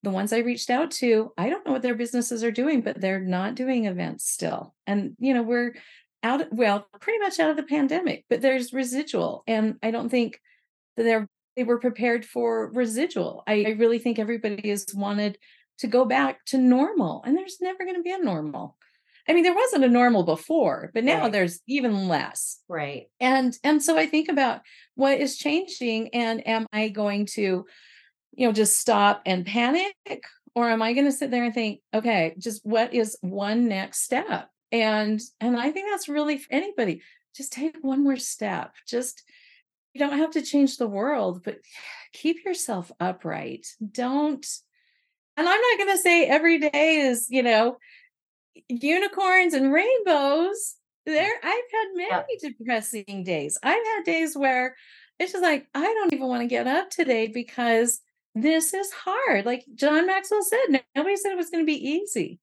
The 0.04 0.10
ones 0.10 0.32
I 0.32 0.40
reached 0.40 0.70
out 0.70 0.92
to, 0.92 1.32
I 1.38 1.50
don't 1.50 1.66
know 1.66 1.74
what 1.74 1.82
their 1.82 1.96
businesses 1.96 2.44
are 2.44 2.52
doing, 2.52 2.82
but 2.82 3.02
they're 3.02 3.20
not 3.20 3.56
doing 3.56 3.86
events 3.86 4.30
still. 4.30 4.74
And, 4.88 5.16
you 5.20 5.34
know, 5.34 5.44
we're 5.44 5.74
out 6.24 6.52
well 6.52 6.86
pretty 7.00 7.20
much 7.20 7.40
out 7.40 7.50
of 7.50 7.56
the 7.56 7.64
pandemic 7.64 8.26
but 8.30 8.42
there's 8.42 8.74
residual 8.74 9.44
and 9.48 9.76
i 9.82 9.92
don't 9.92 10.10
think 10.10 10.40
that 10.98 11.04
they're 11.04 11.30
they 11.60 11.66
were 11.66 11.78
prepared 11.78 12.26
for 12.26 12.72
residual. 12.72 13.44
I, 13.46 13.66
I 13.68 13.70
really 13.72 14.00
think 14.00 14.18
everybody 14.18 14.70
has 14.70 14.86
wanted 14.94 15.38
to 15.80 15.88
go 15.88 16.06
back 16.06 16.46
to 16.46 16.58
normal 16.58 17.22
and 17.26 17.38
there's 17.38 17.58
never 17.60 17.84
going 17.84 17.98
to 17.98 18.02
be 18.02 18.14
a 18.14 18.18
normal. 18.18 18.78
I 19.28 19.34
mean 19.34 19.44
there 19.44 19.54
wasn't 19.54 19.84
a 19.84 19.90
normal 19.90 20.24
before 20.24 20.90
but 20.94 21.04
now 21.04 21.24
right. 21.24 21.32
there's 21.34 21.60
even 21.68 22.08
less. 22.08 22.62
Right. 22.70 23.08
And 23.20 23.58
and 23.64 23.84
so 23.84 23.98
i 23.98 24.06
think 24.06 24.30
about 24.30 24.62
what 24.96 25.20
is 25.20 25.38
changing 25.38 26.16
and 26.16 26.48
am 26.48 26.66
i 26.72 26.88
going 26.88 27.26
to 27.34 27.66
you 28.32 28.48
know 28.48 28.54
just 28.54 28.80
stop 28.80 29.22
and 29.26 29.46
panic 29.46 29.94
or 30.56 30.70
am 30.70 30.82
i 30.82 30.94
going 30.94 31.06
to 31.06 31.12
sit 31.12 31.30
there 31.30 31.44
and 31.44 31.54
think 31.54 31.82
okay 31.94 32.36
just 32.40 32.66
what 32.66 32.94
is 32.94 33.18
one 33.22 33.68
next 33.68 34.02
step 34.02 34.50
and 34.72 35.22
and 35.40 35.58
i 35.58 35.72
think 35.72 35.90
that's 35.90 36.10
really 36.10 36.38
for 36.38 36.52
anybody 36.54 37.02
just 37.36 37.52
take 37.52 37.76
one 37.82 38.04
more 38.04 38.18
step 38.18 38.74
just 38.88 39.24
you 39.94 40.00
don't 40.00 40.18
have 40.18 40.32
to 40.32 40.42
change 40.42 40.78
the 40.78 40.88
world 40.88 41.44
but 41.44 41.60
keep 42.14 42.44
yourself 42.44 42.92
upright 43.00 43.68
don't 43.92 44.46
and 45.38 45.48
i'm 45.48 45.62
not 45.62 45.78
going 45.78 45.96
to 45.96 46.02
say 46.02 46.26
every 46.26 46.60
day 46.60 46.98
is 46.98 47.28
you 47.30 47.44
know 47.44 47.78
unicorns 48.68 49.54
and 49.54 49.72
rainbows 49.72 50.76
there 51.06 51.34
i've 51.44 51.72
had 51.72 51.88
many 51.96 52.38
depressing 52.42 53.24
days 53.24 53.58
i've 53.64 53.86
had 53.86 54.04
days 54.04 54.36
where 54.36 54.76
it's 55.20 55.32
just 55.32 55.44
like 55.44 55.68
i 55.74 55.82
don't 55.82 56.14
even 56.14 56.28
want 56.28 56.42
to 56.42 56.48
get 56.48 56.68
up 56.68 56.90
today 56.90 57.28
because 57.28 58.02
this 58.36 58.74
is 58.74 58.92
hard. 58.92 59.46
Like 59.46 59.66
John 59.76 60.08
Maxwell 60.08 60.44
said, 60.44 60.82
nobody 60.96 61.16
said 61.16 61.32
it 61.32 61.38
was 61.38 61.50
going 61.50 61.64
to 61.64 61.72
be 61.72 61.90
easy. 61.90 62.40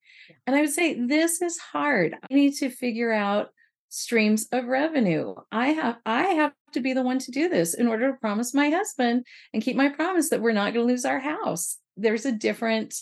And 0.47 0.57
I 0.57 0.61
would 0.61 0.71
say, 0.71 0.95
this 0.95 1.43
is 1.43 1.59
hard. 1.59 2.15
I 2.15 2.35
need 2.35 2.55
to 2.57 2.71
figure 2.71 3.13
out 3.13 3.49
streams 3.89 4.47
of 4.53 4.67
revenue. 4.67 5.35
I 5.53 5.69
have 5.69 5.97
I 6.05 6.23
have 6.25 6.53
to 6.73 6.81
be 6.81 6.93
the 6.93 7.03
one 7.03 7.19
to 7.21 7.31
do 7.31 7.49
this 7.49 7.75
in 7.75 7.87
order 7.87 8.11
to 8.11 8.19
promise 8.19 8.53
my 8.53 8.69
husband 8.69 9.25
and 9.53 9.63
keep 9.63 9.77
my 9.77 9.89
promise 9.89 10.31
that 10.31 10.43
we're 10.43 10.53
not 10.53 10.75
going 10.75 10.87
to 10.87 10.93
lose 10.93 11.05
our 11.05 11.21
house. 11.21 11.79
There's 11.97 12.27
a 12.27 12.33
different 12.33 12.95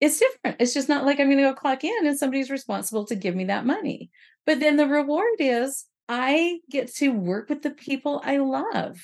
it's 0.00 0.18
different. 0.18 0.56
It's 0.60 0.74
just 0.74 0.88
not 0.88 1.06
like 1.06 1.18
I'm 1.20 1.28
going 1.28 1.38
to 1.38 1.44
go 1.44 1.54
clock 1.54 1.84
in 1.84 2.06
and 2.06 2.18
somebody's 2.18 2.50
responsible 2.50 3.06
to 3.06 3.14
give 3.14 3.34
me 3.34 3.44
that 3.44 3.64
money. 3.64 4.10
But 4.44 4.60
then 4.60 4.76
the 4.76 4.86
reward 4.86 5.36
is 5.38 5.86
I 6.08 6.58
get 6.70 6.94
to 6.96 7.08
work 7.08 7.48
with 7.48 7.62
the 7.62 7.70
people 7.70 8.20
I 8.24 8.38
love. 8.38 8.98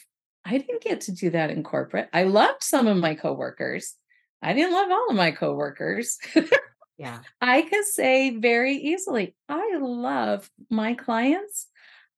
I 0.45 0.59
didn't 0.59 0.83
get 0.83 1.03
to 1.03 1.13
do 1.13 1.31
that 1.31 1.51
in 1.51 1.63
corporate. 1.63 2.09
I 2.13 2.25
loved 2.25 2.63
some 2.63 2.87
of 2.87 2.97
my 2.97 3.15
coworkers. 3.15 3.95
I 4.43 4.53
didn't 4.53 4.73
love 4.73 4.91
all 4.91 5.09
of 5.11 5.17
my 5.17 5.31
coworkers. 5.31 6.19
yeah. 7.01 7.21
I 7.41 7.63
can 7.63 7.83
say 7.83 8.37
very 8.37 8.75
easily, 8.75 9.35
I 9.49 9.79
love 9.81 10.51
my 10.69 10.93
clients. 10.93 11.67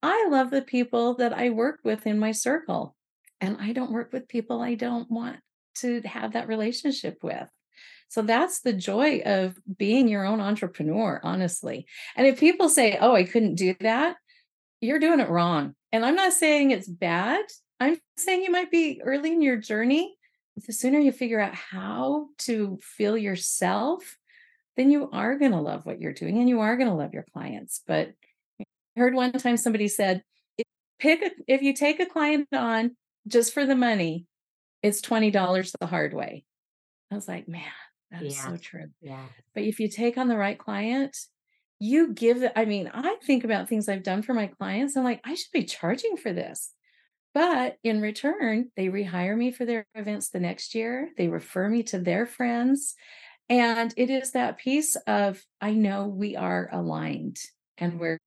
I 0.02 0.26
love 0.28 0.50
the 0.50 0.60
people 0.60 1.14
that 1.14 1.32
I 1.32 1.50
work 1.50 1.78
with 1.84 2.04
in 2.04 2.18
my 2.18 2.32
circle. 2.32 2.96
And 3.40 3.58
I 3.60 3.72
don't 3.74 3.92
work 3.92 4.12
with 4.12 4.26
people 4.26 4.60
I 4.60 4.74
don't 4.74 5.08
want 5.08 5.36
to 5.76 6.00
have 6.00 6.32
that 6.32 6.48
relationship 6.48 7.18
with. 7.22 7.46
So 8.08 8.22
that's 8.22 8.62
the 8.62 8.72
joy 8.72 9.22
of 9.24 9.56
being 9.78 10.08
your 10.08 10.26
own 10.26 10.40
entrepreneur, 10.40 11.20
honestly. 11.22 11.86
And 12.16 12.26
if 12.26 12.40
people 12.40 12.68
say, 12.68 12.98
oh, 13.00 13.14
I 13.14 13.22
couldn't 13.22 13.54
do 13.54 13.76
that, 13.82 14.16
you're 14.80 14.98
doing 14.98 15.20
it 15.20 15.30
wrong. 15.30 15.76
And 15.92 16.04
I'm 16.04 16.16
not 16.16 16.32
saying 16.32 16.72
it's 16.72 16.88
bad. 16.88 17.44
I'm 17.78 17.98
saying 18.16 18.42
you 18.42 18.50
might 18.50 18.72
be 18.72 19.00
early 19.04 19.30
in 19.30 19.42
your 19.42 19.58
journey. 19.58 20.16
The 20.56 20.72
sooner 20.72 20.98
you 20.98 21.12
figure 21.12 21.38
out 21.38 21.54
how 21.54 22.30
to 22.38 22.80
feel 22.82 23.16
yourself, 23.16 24.18
then 24.76 24.90
you 24.90 25.10
are 25.10 25.38
going 25.38 25.52
to 25.52 25.60
love 25.60 25.84
what 25.86 26.00
you're 26.00 26.12
doing 26.14 26.38
and 26.38 26.48
you 26.48 26.60
are 26.60 26.76
going 26.76 26.88
to 26.88 26.94
love 26.94 27.12
your 27.14 27.26
clients. 27.32 27.82
But 27.86 28.12
I 28.60 29.00
heard 29.00 29.14
one 29.14 29.32
time 29.32 29.56
somebody 29.56 29.88
said, 29.88 30.22
pick 30.98 31.22
a, 31.22 31.30
if 31.48 31.62
you 31.62 31.74
take 31.74 32.00
a 32.00 32.06
client 32.06 32.48
on 32.52 32.96
just 33.28 33.52
for 33.52 33.66
the 33.66 33.74
money, 33.76 34.26
it's 34.82 35.00
$20 35.00 35.72
the 35.80 35.86
hard 35.86 36.14
way. 36.14 36.44
I 37.10 37.14
was 37.14 37.28
like, 37.28 37.48
man, 37.48 37.64
that 38.10 38.22
is 38.22 38.36
Yeah. 38.36 38.50
so 38.50 38.56
true. 38.56 38.86
Yeah. 39.00 39.26
But 39.54 39.64
if 39.64 39.80
you 39.80 39.88
take 39.88 40.18
on 40.18 40.28
the 40.28 40.36
right 40.36 40.58
client, 40.58 41.16
you 41.78 42.12
give. 42.12 42.44
I 42.54 42.64
mean, 42.64 42.90
I 42.94 43.16
think 43.24 43.44
about 43.44 43.68
things 43.68 43.88
I've 43.88 44.04
done 44.04 44.22
for 44.22 44.34
my 44.34 44.46
clients. 44.46 44.96
I'm 44.96 45.04
like, 45.04 45.20
I 45.24 45.34
should 45.34 45.50
be 45.52 45.64
charging 45.64 46.16
for 46.16 46.32
this. 46.32 46.72
But 47.34 47.76
in 47.82 48.00
return, 48.00 48.70
they 48.76 48.88
rehire 48.88 49.36
me 49.36 49.52
for 49.52 49.64
their 49.64 49.86
events 49.94 50.28
the 50.28 50.40
next 50.40 50.74
year. 50.74 51.10
They 51.16 51.28
refer 51.28 51.68
me 51.68 51.82
to 51.84 51.98
their 51.98 52.26
friends. 52.26 52.94
And 53.52 53.92
it 53.98 54.08
is 54.08 54.32
that 54.32 54.56
piece 54.56 54.96
of, 55.06 55.44
I 55.60 55.72
know 55.72 56.06
we 56.06 56.36
are 56.36 56.70
aligned 56.72 57.36
and 57.76 58.00
we're 58.00 58.18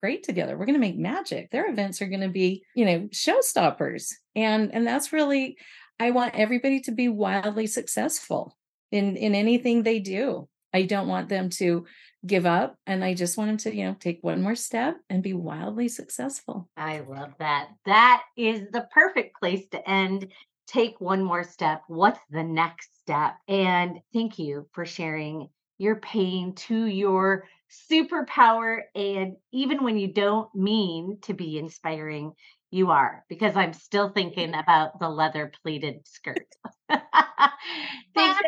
great 0.00 0.22
together. 0.22 0.56
We're 0.56 0.66
going 0.66 0.74
to 0.74 0.80
make 0.80 0.96
magic. 0.96 1.50
Their 1.50 1.68
events 1.68 2.00
are 2.00 2.06
going 2.06 2.20
to 2.20 2.28
be, 2.28 2.62
you 2.76 2.84
know, 2.84 3.00
showstoppers. 3.08 4.12
And 4.36 4.72
and 4.72 4.86
that's 4.86 5.12
really 5.12 5.56
I 5.98 6.12
want 6.12 6.36
everybody 6.36 6.78
to 6.82 6.92
be 6.92 7.08
wildly 7.08 7.66
successful 7.66 8.56
in 8.92 9.16
in 9.16 9.34
anything 9.34 9.82
they 9.82 9.98
do. 9.98 10.48
I 10.72 10.82
don't 10.82 11.08
want 11.08 11.28
them 11.28 11.50
to 11.50 11.84
give 12.24 12.46
up 12.46 12.76
and 12.86 13.02
I 13.02 13.14
just 13.14 13.36
want 13.36 13.48
them 13.48 13.56
to, 13.58 13.76
you 13.76 13.84
know, 13.84 13.96
take 13.98 14.18
one 14.22 14.42
more 14.42 14.54
step 14.54 14.96
and 15.10 15.24
be 15.24 15.32
wildly 15.32 15.88
successful. 15.88 16.68
I 16.76 17.00
love 17.00 17.32
that. 17.40 17.70
That 17.84 18.22
is 18.36 18.62
the 18.72 18.86
perfect 18.92 19.40
place 19.40 19.66
to 19.70 19.90
end. 19.90 20.28
Take 20.68 21.00
one 21.00 21.24
more 21.24 21.44
step. 21.44 21.82
What's 21.88 22.20
the 22.30 22.42
next 22.42 22.90
step? 23.00 23.36
And 23.48 24.00
thank 24.12 24.38
you 24.38 24.68
for 24.72 24.84
sharing 24.84 25.48
your 25.78 25.96
pain 25.96 26.54
to 26.54 26.84
your 26.84 27.44
superpower. 27.90 28.80
And 28.94 29.36
even 29.52 29.82
when 29.82 29.96
you 29.96 30.12
don't 30.12 30.54
mean 30.54 31.18
to 31.22 31.32
be 31.32 31.58
inspiring, 31.58 32.32
you 32.70 32.90
are, 32.90 33.24
because 33.28 33.56
I'm 33.56 33.72
still 33.72 34.10
thinking 34.10 34.54
about 34.54 34.98
the 34.98 35.08
leather 35.08 35.52
pleated 35.62 36.06
skirt. 36.06 36.46
thanks, 36.90 38.40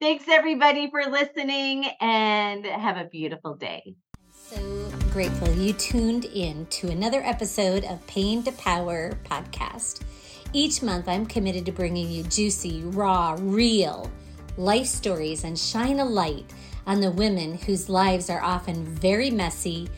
thanks, 0.00 0.24
everybody, 0.28 0.90
for 0.90 1.04
listening 1.04 1.86
and 2.00 2.66
have 2.66 2.96
a 2.96 3.04
beautiful 3.04 3.54
day. 3.54 3.94
So 4.32 4.90
grateful 5.12 5.52
you 5.54 5.72
tuned 5.74 6.24
in 6.24 6.66
to 6.66 6.88
another 6.88 7.22
episode 7.22 7.84
of 7.84 8.04
Pain 8.06 8.42
to 8.44 8.52
Power 8.52 9.12
podcast. 9.24 10.02
Each 10.52 10.82
month, 10.82 11.08
I'm 11.08 11.26
committed 11.26 11.66
to 11.66 11.72
bringing 11.72 12.10
you 12.10 12.22
juicy, 12.24 12.82
raw, 12.84 13.36
real 13.38 14.10
life 14.56 14.86
stories 14.86 15.44
and 15.44 15.56
shine 15.56 16.00
a 16.00 16.04
light 16.04 16.52
on 16.86 17.00
the 17.00 17.10
women 17.10 17.56
whose 17.58 17.88
lives 17.88 18.28
are 18.28 18.42
often 18.42 18.84
very 18.84 19.30
messy, 19.30 19.88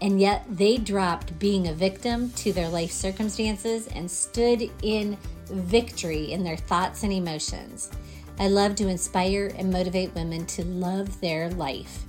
and 0.00 0.20
yet 0.20 0.44
they 0.48 0.76
dropped 0.76 1.38
being 1.38 1.68
a 1.68 1.72
victim 1.72 2.30
to 2.32 2.52
their 2.52 2.68
life 2.68 2.92
circumstances 2.92 3.88
and 3.88 4.08
stood 4.10 4.70
in 4.82 5.18
victory 5.46 6.32
in 6.32 6.44
their 6.44 6.56
thoughts 6.56 7.02
and 7.02 7.12
emotions. 7.12 7.90
I 8.38 8.48
love 8.48 8.74
to 8.76 8.88
inspire 8.88 9.52
and 9.56 9.72
motivate 9.72 10.14
women 10.14 10.44
to 10.46 10.64
love 10.64 11.20
their 11.20 11.50
life. 11.50 12.04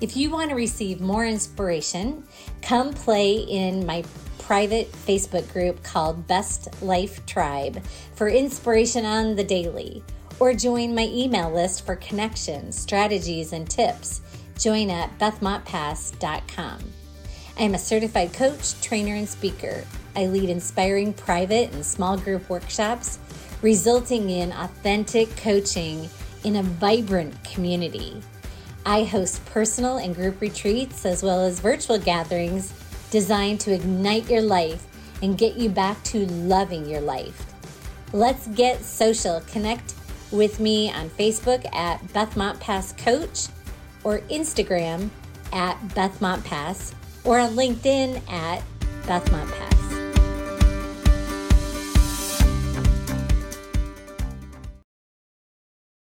If 0.00 0.16
you 0.16 0.30
want 0.30 0.50
to 0.50 0.56
receive 0.56 1.00
more 1.00 1.26
inspiration, 1.26 2.24
come 2.60 2.92
play 2.92 3.34
in 3.34 3.84
my 3.86 4.02
private 4.42 4.90
Facebook 4.92 5.50
group 5.52 5.82
called 5.82 6.26
Best 6.26 6.82
Life 6.82 7.24
Tribe 7.26 7.82
for 8.14 8.28
inspiration 8.28 9.04
on 9.04 9.36
the 9.36 9.44
daily, 9.44 10.02
or 10.40 10.52
join 10.52 10.94
my 10.94 11.08
email 11.12 11.50
list 11.50 11.86
for 11.86 11.96
connections, 11.96 12.76
strategies, 12.76 13.52
and 13.52 13.70
tips. 13.70 14.20
Join 14.58 14.90
at 14.90 15.16
bethmontpas.com. 15.18 16.78
I 17.58 17.62
am 17.62 17.74
a 17.74 17.78
certified 17.78 18.32
coach, 18.32 18.80
trainer, 18.80 19.14
and 19.14 19.28
speaker. 19.28 19.84
I 20.16 20.26
lead 20.26 20.50
inspiring 20.50 21.12
private 21.12 21.72
and 21.72 21.86
small 21.86 22.18
group 22.18 22.48
workshops, 22.50 23.18
resulting 23.62 24.28
in 24.28 24.52
authentic 24.52 25.34
coaching 25.36 26.10
in 26.42 26.56
a 26.56 26.62
vibrant 26.62 27.42
community. 27.44 28.20
I 28.84 29.04
host 29.04 29.44
personal 29.46 29.98
and 29.98 30.14
group 30.14 30.40
retreats 30.40 31.06
as 31.06 31.22
well 31.22 31.40
as 31.42 31.60
virtual 31.60 31.98
gatherings 31.98 32.72
designed 33.12 33.60
to 33.60 33.72
ignite 33.72 34.28
your 34.28 34.42
life 34.42 34.86
and 35.22 35.38
get 35.38 35.56
you 35.56 35.68
back 35.68 36.02
to 36.02 36.26
loving 36.26 36.88
your 36.88 37.02
life. 37.02 37.46
Let's 38.12 38.48
get 38.48 38.82
social. 38.82 39.40
Connect 39.42 39.94
with 40.32 40.58
me 40.58 40.90
on 40.90 41.10
Facebook 41.10 41.64
at 41.74 42.12
Beth 42.12 42.34
Montpas 42.34 42.96
Coach 42.98 43.48
or 44.02 44.20
Instagram 44.30 45.10
at 45.52 45.76
Beth 45.94 46.18
Montpas 46.20 46.94
or 47.24 47.38
on 47.38 47.50
LinkedIn 47.50 48.16
at 48.32 48.62
Beth 49.06 49.28
Montpas. 49.30 49.81